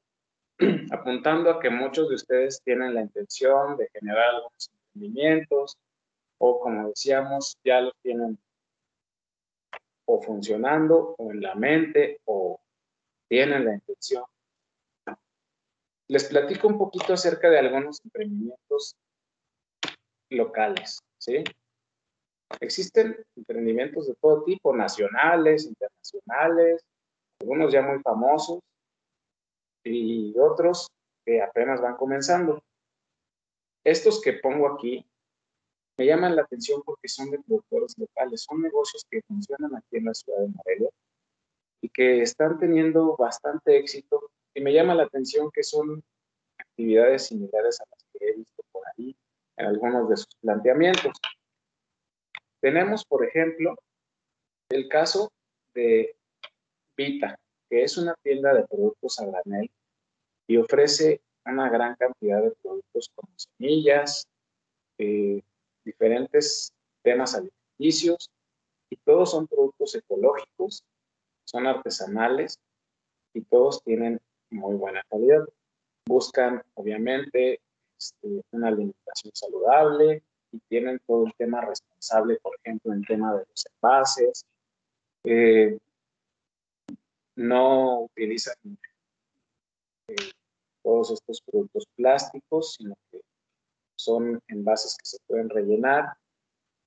[0.92, 5.76] apuntando a que muchos de ustedes tienen la intención de generar algunos emprendimientos
[6.38, 8.38] o como decíamos, ya los tienen
[10.06, 12.60] o funcionando o en la mente o
[13.28, 14.24] tienen la intención.
[16.08, 18.96] Les platico un poquito acerca de algunos emprendimientos
[20.30, 21.42] locales, ¿sí?
[22.60, 26.82] Existen emprendimientos de todo tipo, nacionales, internacionales,
[27.40, 28.60] algunos ya muy famosos
[29.84, 30.88] y otros
[31.24, 32.62] que apenas van comenzando.
[33.84, 35.04] Estos que pongo aquí
[36.02, 40.06] me llaman la atención porque son de productores locales, son negocios que funcionan aquí en
[40.06, 40.90] la ciudad de Morelia
[41.80, 46.02] y que están teniendo bastante éxito y me llama la atención que son
[46.58, 49.16] actividades similares a las que he visto por ahí
[49.56, 51.12] en algunos de sus planteamientos.
[52.60, 53.76] Tenemos, por ejemplo,
[54.70, 55.30] el caso
[55.72, 56.16] de
[56.96, 57.38] Vita,
[57.70, 59.70] que es una tienda de productos a granel
[60.48, 64.26] y ofrece una gran cantidad de productos como semillas,
[64.98, 65.42] eh,
[65.84, 66.72] diferentes
[67.02, 68.30] temas alimenticios,
[68.90, 70.84] y todos son productos ecológicos,
[71.44, 72.58] son artesanales
[73.32, 75.48] y todos tienen muy buena calidad.
[76.06, 77.60] Buscan, obviamente,
[77.98, 80.22] este, una alimentación saludable
[80.52, 84.44] y tienen todo el tema responsable, por ejemplo, en tema de los envases,
[85.24, 85.78] eh,
[87.36, 88.56] no utilizan
[90.08, 90.32] eh,
[90.82, 93.22] todos estos productos plásticos, sino que
[93.96, 96.14] son envases que se pueden rellenar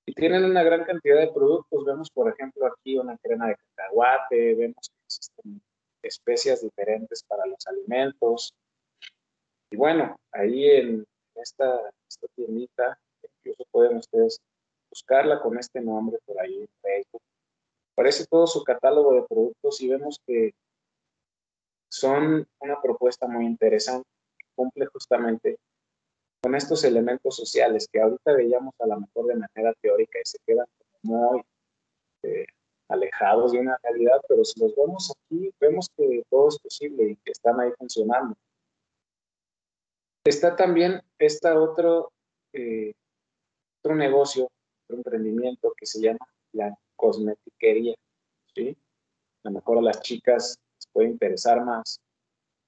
[0.05, 1.85] y tienen una gran cantidad de productos.
[1.85, 5.61] Vemos, por ejemplo, aquí una crema de cacahuate, vemos que existen
[6.03, 8.53] especias diferentes para los alimentos.
[9.71, 11.05] Y bueno, ahí en
[11.35, 14.39] esta, esta tiendita, incluso pueden ustedes
[14.89, 17.21] buscarla con este nombre por ahí en Facebook
[17.95, 20.53] Aparece todo su catálogo de productos y vemos que
[21.89, 24.05] son una propuesta muy interesante,
[24.53, 25.57] cumple justamente
[26.45, 30.37] con estos elementos sociales que ahorita veíamos a lo mejor de manera teórica y se
[30.45, 30.67] quedan
[31.01, 31.41] muy
[32.21, 32.45] eh,
[32.87, 37.15] alejados de una realidad, pero si los vemos aquí, vemos que todo es posible y
[37.15, 38.35] que están ahí funcionando.
[40.23, 42.11] Está también esta otro,
[42.53, 42.93] eh,
[43.81, 44.47] otro negocio,
[44.83, 47.95] otro emprendimiento que se llama la cosmetiquería,
[48.53, 48.77] ¿sí?
[49.43, 51.99] A lo mejor a las chicas les puede interesar más.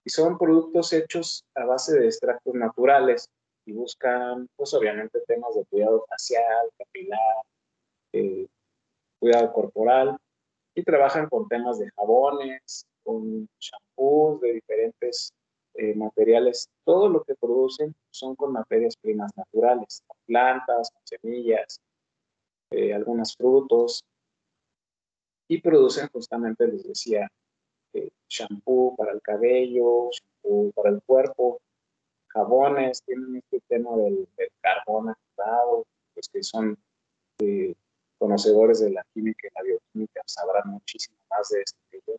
[0.03, 3.29] Y son productos hechos a base de extractos naturales
[3.67, 7.43] y buscan, pues obviamente, temas de cuidado facial, capilar,
[8.13, 8.47] eh,
[9.19, 10.17] cuidado corporal
[10.73, 15.33] y trabajan con temas de jabones, con shampoos de diferentes
[15.73, 16.69] eh, materiales.
[16.85, 21.81] Todo lo que producen son con materias primas naturales, plantas, semillas,
[22.71, 24.03] eh, algunos frutos
[25.49, 27.29] y producen justamente, les decía,
[27.93, 31.59] eh, shampoo para el cabello, shampoo para el cuerpo,
[32.29, 34.27] jabones, tienen este tema del,
[34.61, 36.77] carbón activado, pues que son
[38.17, 42.15] conocedores de la química y la bioquímica sabrán muchísimo más de que yo.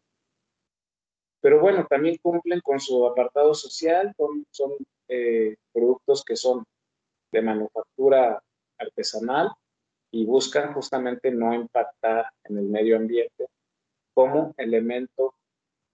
[1.40, 4.72] Pero bueno, también cumplen con su apartado social, son, son
[5.08, 6.64] eh, productos que son
[7.32, 8.42] de manufactura
[8.78, 9.50] artesanal
[10.10, 13.46] y buscan justamente no impactar en el medio ambiente
[14.14, 15.34] como elemento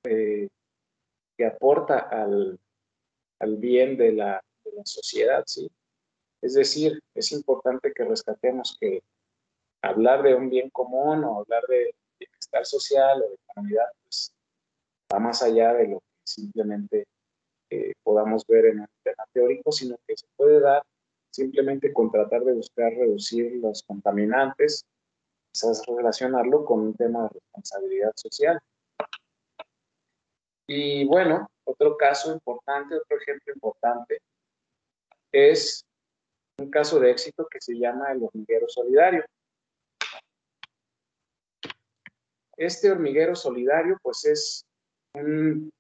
[0.04, 0.48] eh,
[1.36, 2.58] que aporta al,
[3.44, 4.42] al bien de la,
[4.84, 5.70] sociedad, ¿sí?
[6.42, 9.02] Es decir, es importante que rescatemos que
[9.82, 14.34] hablar de un bien común o hablar de bienestar social o de comunidad, pues
[15.12, 17.06] va más allá de lo que simplemente
[17.70, 20.82] eh, podamos ver en el tema teórico, sino que se puede dar
[21.30, 24.84] simplemente con tratar de buscar reducir los contaminantes,
[25.52, 28.60] quizás relacionarlo con un tema de responsabilidad social.
[30.66, 34.20] Y bueno, otro caso importante, otro ejemplo importante,
[35.32, 35.84] es
[36.58, 39.24] un caso de éxito que se llama el hormiguero solidario.
[42.56, 44.64] Este hormiguero solidario, pues es
[45.14, 45.72] un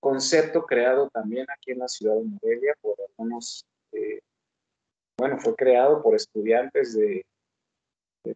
[0.00, 4.20] concepto creado también aquí en la ciudad de Morelia por algunos, eh,
[5.18, 7.24] bueno, fue creado por estudiantes de,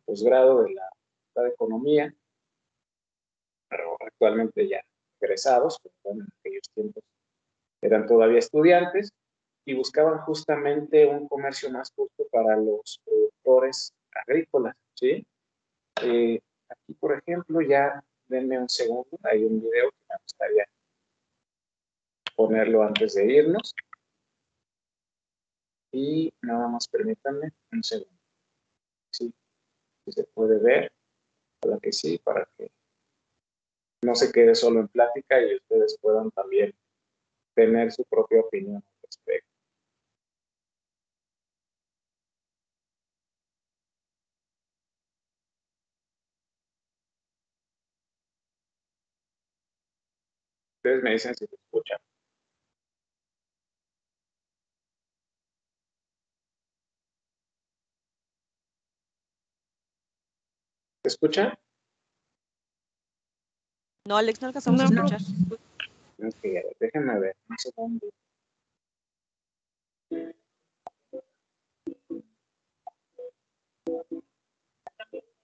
[0.05, 0.89] posgrado de la
[1.43, 2.15] de Economía,
[3.69, 4.81] pero actualmente ya
[5.25, 7.03] egresados, en aquellos tiempos
[7.83, 9.11] eran todavía estudiantes,
[9.67, 15.27] y buscaban justamente un comercio más justo para los productores agrícolas, ¿sí?
[16.03, 20.65] Eh, aquí, por ejemplo, ya denme un segundo, hay un video que me gustaría
[22.37, 23.75] ponerlo antes de irnos.
[25.93, 28.19] Y nada más permítanme un segundo.
[29.11, 29.33] Sí,
[30.05, 30.93] si se puede ver,
[31.61, 32.71] para que sí, para que
[34.05, 36.75] no se quede solo en plática y ustedes puedan también
[37.55, 39.49] tener su propia opinión al respecto.
[50.79, 51.99] Ustedes me dicen si se escuchan.
[61.03, 61.59] ¿Se escucha?
[64.07, 65.21] No, Alex, no alcanzamos a escuchar.
[66.19, 66.43] Ok,
[66.79, 68.07] déjenme ver un segundo.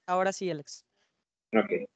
[0.07, 0.85] Ahora sí, Alex.
[1.55, 1.89] Ok.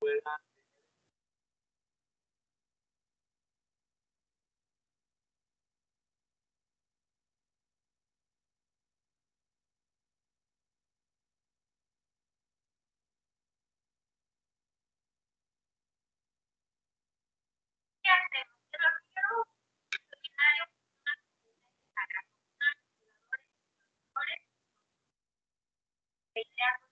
[0.00, 0.40] Fuera
[26.36, 26.89] reina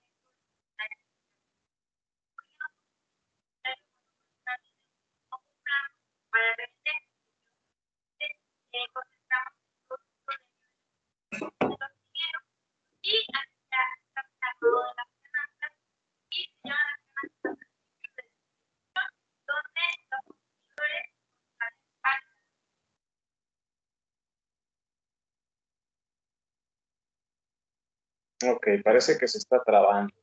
[28.45, 30.15] Ok, parece que se está trabando.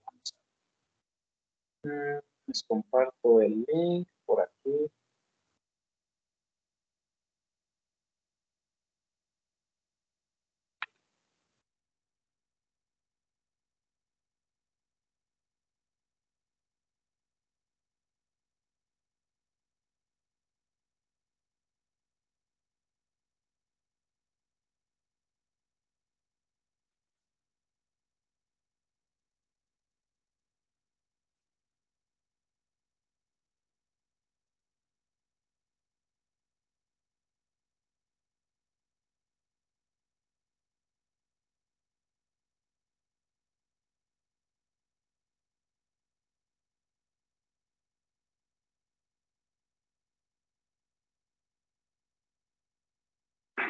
[1.83, 4.89] Mm, les comparto el link por aquí.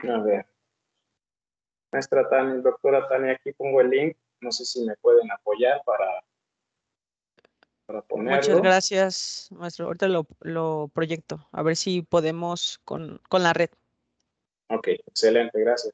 [0.09, 0.45] A ver.
[1.91, 4.17] Maestra Tania, doctora Tania, aquí pongo el link.
[4.41, 6.23] No sé si me pueden apoyar para,
[7.85, 8.35] para ponerlo.
[8.35, 9.85] Muchas gracias, maestro.
[9.85, 11.47] Ahorita lo, lo proyecto.
[11.51, 13.69] A ver si podemos con, con la red.
[14.69, 15.93] Ok, excelente, gracias.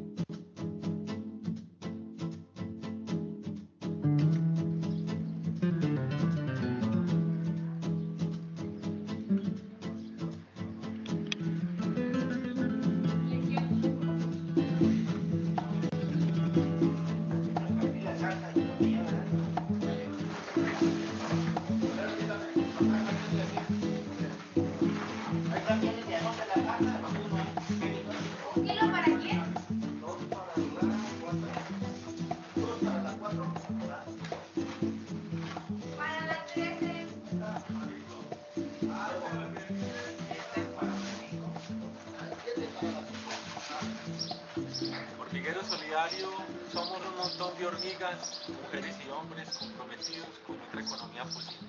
[51.25, 51.67] posible,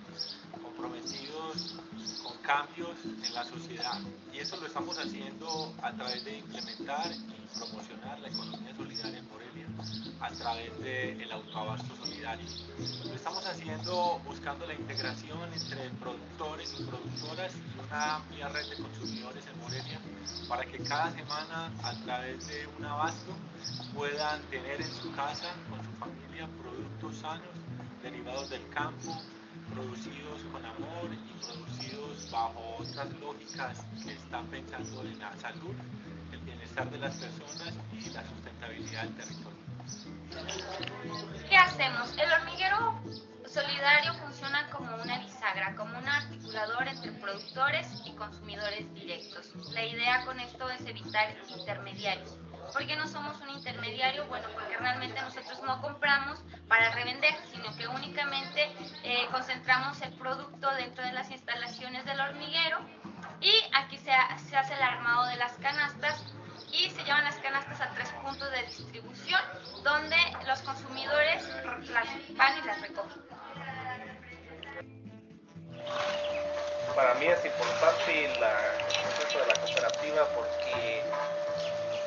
[0.63, 1.75] comprometidos
[2.23, 4.01] con cambios en la sociedad.
[4.33, 9.29] Y eso lo estamos haciendo a través de implementar y promocionar la economía solidaria en
[9.29, 9.67] Morelia,
[10.21, 12.47] a través del autoabasto solidario.
[13.05, 18.77] Lo estamos haciendo buscando la integración entre productores y productoras y una amplia red de
[18.77, 20.01] consumidores en Morelia
[20.49, 23.33] para que cada semana a través de un abasto
[23.95, 27.63] puedan tener en su casa con su familia productos sanos
[28.03, 29.17] derivados del campo,
[29.73, 35.75] producidos con amor y producidos bajo otras lógicas que están pensando en la salud,
[36.33, 39.63] el bienestar de las personas y la sustentabilidad del territorio.
[41.49, 42.17] ¿Qué hacemos?
[42.19, 43.03] El hormiguero
[43.47, 49.53] solidario funciona como una bisagra, como un articulador entre productores y consumidores directos.
[49.73, 52.39] La idea con esto es evitar intermediarios.
[52.71, 54.27] ¿Por qué no somos un intermediario?
[54.27, 58.73] Bueno, porque realmente nosotros no compramos para revender, sino que únicamente
[59.05, 62.79] eh, concentramos el producto dentro de las instalaciones del hormiguero
[63.41, 64.13] y aquí se,
[64.49, 66.25] se hace el armado de las canastas
[66.73, 69.41] y se llevan las canastas a tres puntos de distribución
[69.83, 70.17] donde
[70.47, 71.47] los consumidores
[71.91, 73.23] las van y las recogen.
[76.95, 81.03] Para mí es importante el proceso de la cooperativa porque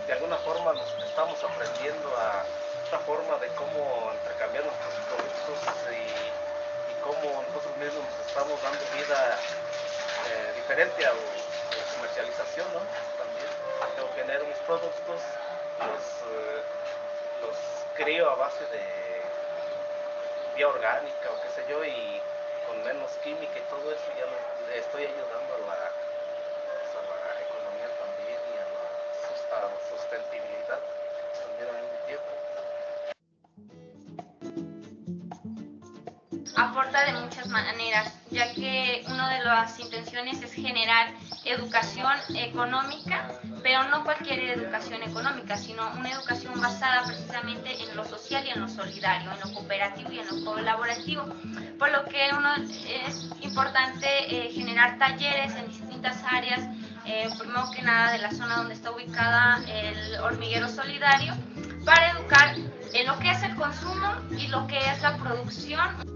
[0.07, 2.45] de alguna forma nos estamos aprendiendo a
[2.83, 5.57] esta forma de cómo intercambiar nuestros productos
[5.91, 6.45] y,
[7.01, 9.37] cómo nosotros mismos nos estamos dando vida
[10.25, 12.81] eh, diferente a, la comercialización, ¿no?
[13.13, 13.45] También
[13.95, 15.21] yo genero mis productos,
[15.85, 16.01] los,
[16.33, 16.63] eh,
[17.93, 18.81] creo a base de
[20.55, 22.21] vía orgánica o qué sé yo y
[22.65, 27.41] con menos química y todo eso ya le estoy ayudando a la, pues, a la
[27.41, 28.85] economía también y a la,
[29.57, 29.69] a
[37.21, 41.13] muchas maneras, ya que una de las intenciones es generar
[41.43, 48.45] educación económica, pero no cualquier educación económica, sino una educación basada precisamente en lo social
[48.45, 51.25] y en lo solidario, en lo cooperativo y en lo colaborativo.
[51.77, 56.61] Por lo que uno es importante eh, generar talleres en distintas áreas,
[57.05, 61.33] eh, primero que nada de la zona donde está ubicada el hormiguero solidario,
[61.85, 62.55] para educar
[62.93, 66.14] en lo que es el consumo y lo que es la producción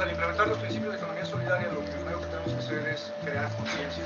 [0.00, 3.48] al implementar los principios de economía solidaria, lo primero que tenemos que hacer es crear
[3.52, 4.04] conciencia.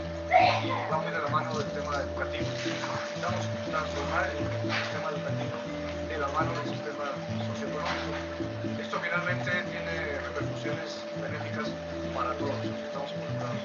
[0.90, 2.46] Va muy de la mano del tema educativo.
[2.50, 4.38] Necesitamos transformar el
[4.74, 5.56] sistema educativo
[6.08, 7.06] de la mano del sistema
[7.46, 8.10] socioeconómico.
[8.82, 11.70] Esto finalmente tiene repercusiones benéficas
[12.12, 13.62] para todos los que estamos involucrados.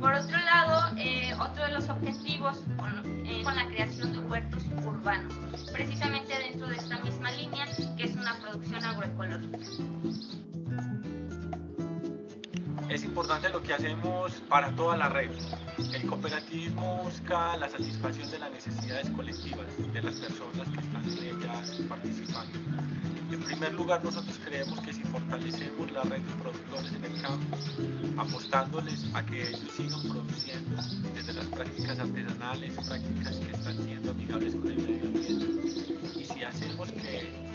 [0.00, 2.92] Por otro lado, eh, otro de los objetivos con,
[3.26, 5.32] eh, con la creación de huertos urbanos,
[5.72, 7.64] precisamente dentro de esta misma línea,
[7.96, 9.58] que es una producción agroecológica
[12.94, 15.30] es importante lo que hacemos para toda la red.
[15.94, 21.40] El cooperativismo busca la satisfacción de las necesidades colectivas de las personas que están en
[21.40, 22.58] ellas participando.
[23.30, 27.56] En primer lugar, nosotros creemos que si fortalecemos la red de productores en el campo,
[28.18, 30.82] apostándoles a que ellos sigan produciendo
[31.14, 36.44] desde las prácticas artesanales, prácticas que están siendo amigables con el medio ambiente, y si
[36.44, 37.51] hacemos que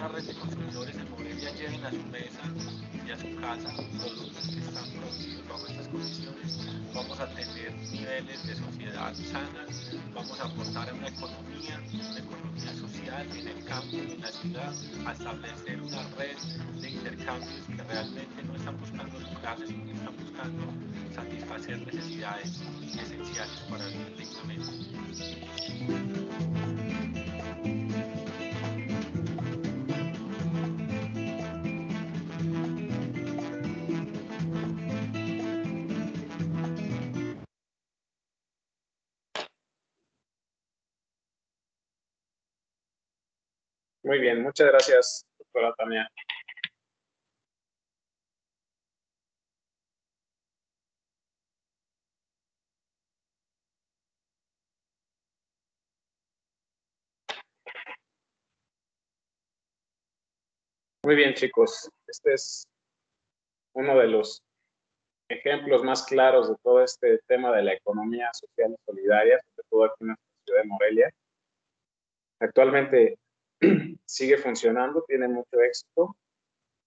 [0.00, 2.40] una red de consumidores en Morelia lleven a su mesa
[3.06, 6.58] y a su casa productos que están producidos bajo estas condiciones,
[6.94, 12.74] vamos a tener niveles de sociedad sanas, vamos a aportar a una economía, una economía
[12.80, 14.74] social en el campo y en la ciudad,
[15.04, 16.36] a establecer una red
[16.80, 20.64] de intercambios que realmente no están buscando lucrarse, sino que están buscando
[21.14, 22.62] satisfacer necesidades
[22.96, 24.70] esenciales para vivir dignamente.
[44.10, 46.10] Muy bien, muchas gracias, doctora Tania.
[61.04, 61.88] Muy bien, chicos.
[62.08, 62.66] Este es
[63.74, 64.42] uno de los
[65.28, 69.84] ejemplos más claros de todo este tema de la economía social y solidaria, sobre todo
[69.84, 71.10] aquí en nuestra ciudad de Morelia.
[72.40, 73.19] Actualmente
[74.04, 76.16] sigue funcionando, tiene mucho éxito.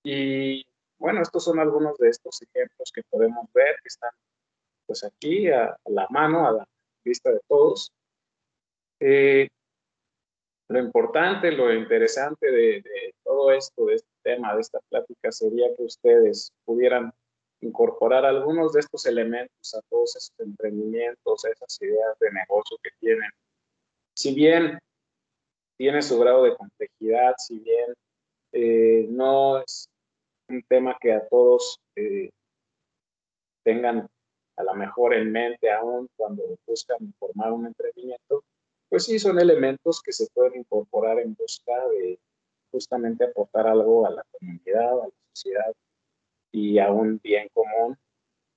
[0.03, 0.65] Y
[0.97, 4.11] bueno, estos son algunos de estos ejemplos que podemos ver, que están
[4.85, 6.67] pues aquí a, la mano, a la
[7.03, 7.91] vista de todos.
[8.99, 9.47] Eh,
[10.69, 15.75] lo importante, lo interesante de, de, todo esto, de este tema, de esta plática, sería
[15.75, 17.13] que ustedes pudieran
[17.61, 22.89] incorporar algunos de estos elementos a todos esos emprendimientos, a esas ideas de negocio que
[22.99, 23.29] tienen.
[24.15, 24.79] Si bien
[25.83, 27.93] tiene su grado de complejidad, si bien
[28.53, 29.89] eh, no es
[30.47, 32.29] un tema que a todos eh,
[33.65, 34.07] tengan
[34.55, 38.45] a lo mejor en mente aún cuando buscan formar un emprendimiento,
[38.87, 42.17] pues sí son elementos que se pueden incorporar en busca de
[42.71, 45.73] justamente aportar algo a la comunidad, a la sociedad
[46.53, 47.97] y a un bien común,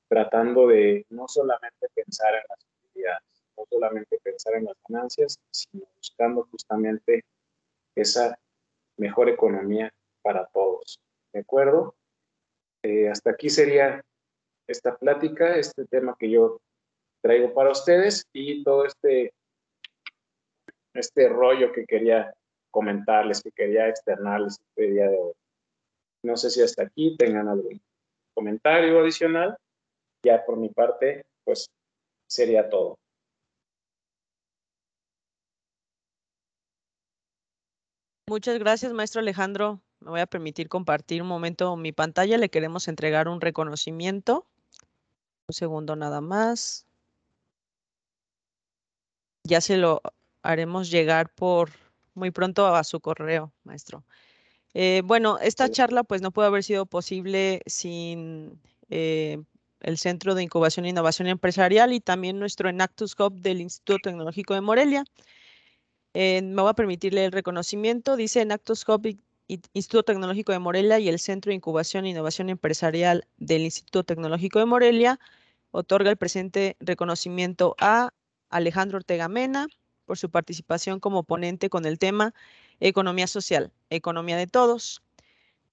[0.09, 5.87] tratando de no solamente pensar en las utilidades, no solamente pensar en las ganancias, sino
[5.97, 7.25] buscando justamente
[7.95, 8.39] esa
[8.97, 9.93] mejor economía
[10.23, 11.01] para todos.
[11.33, 11.95] ¿De acuerdo?
[12.83, 14.03] Eh, hasta aquí sería
[14.67, 16.61] esta plática, este tema que yo
[17.23, 19.33] traigo para ustedes y todo este,
[20.95, 22.35] este rollo que quería
[22.71, 25.33] comentarles, que quería externarles este día de hoy.
[26.23, 27.81] No sé si hasta aquí tengan algún
[28.35, 29.57] comentario adicional.
[30.23, 31.71] Ya por mi parte, pues
[32.29, 32.99] sería todo.
[38.29, 39.81] Muchas gracias, maestro Alejandro.
[40.01, 42.37] Me voy a permitir compartir un momento mi pantalla.
[42.39, 44.45] Le queremos entregar un reconocimiento.
[45.47, 46.87] Un segundo nada más.
[49.45, 50.03] Ya se lo
[50.43, 51.71] haremos llegar por
[52.15, 54.05] muy pronto a su correo, maestro.
[54.75, 59.41] Eh, bueno, esta charla pues no puede haber sido posible sin eh,
[59.79, 64.55] el Centro de Incubación e Innovación Empresarial y también nuestro Enactus Hub del Instituto Tecnológico
[64.55, 65.05] de Morelia.
[66.17, 68.17] Me voy a permitirle el reconocimiento.
[68.17, 68.87] Dice en Actos
[69.75, 74.59] Instituto Tecnológico de Morelia y el Centro de Incubación e Innovación Empresarial del Instituto Tecnológico
[74.59, 75.21] de Morelia
[75.73, 78.15] otorga el presente reconocimiento a
[78.49, 79.67] Alejandro Ortega Mena
[80.07, 82.33] por su participación como ponente con el tema
[82.81, 85.03] Economía Social, Economía de Todos.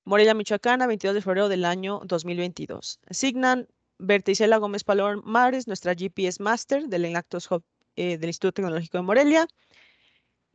[0.03, 2.99] Morelia, Michoacán, a 22 de febrero del año 2022.
[3.11, 7.64] Signan Berta Isela Gómez Palomares, nuestra GPS Master del Enactos Hub
[7.95, 9.48] eh, del Instituto Tecnológico de Morelia.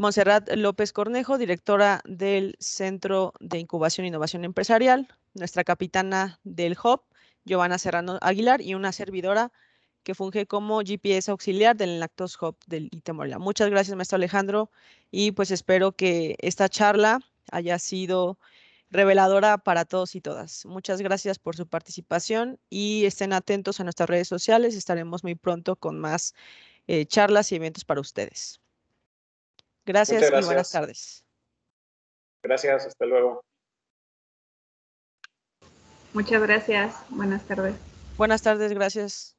[0.00, 5.08] Montserrat López Cornejo, directora del Centro de Incubación e Innovación Empresarial.
[5.34, 7.02] Nuestra capitana del Hub,
[7.44, 9.50] Giovanna Serrano Aguilar, y una servidora
[10.04, 13.40] que funge como GPS auxiliar del Lactos Hub del ITE Morelia.
[13.40, 14.70] Muchas gracias, maestro Alejandro,
[15.10, 17.18] y pues espero que esta charla
[17.50, 18.38] haya sido
[18.90, 20.64] reveladora para todos y todas.
[20.64, 24.76] Muchas gracias por su participación y estén atentos a nuestras redes sociales.
[24.76, 26.34] Estaremos muy pronto con más
[26.86, 28.60] eh, charlas y eventos para ustedes.
[29.89, 31.24] Gracias, gracias, y buenas tardes.
[32.43, 33.43] Gracias, hasta luego.
[36.12, 36.94] Muchas gracias.
[37.09, 37.74] Buenas tardes.
[38.19, 39.38] Buenas tardes, gracias.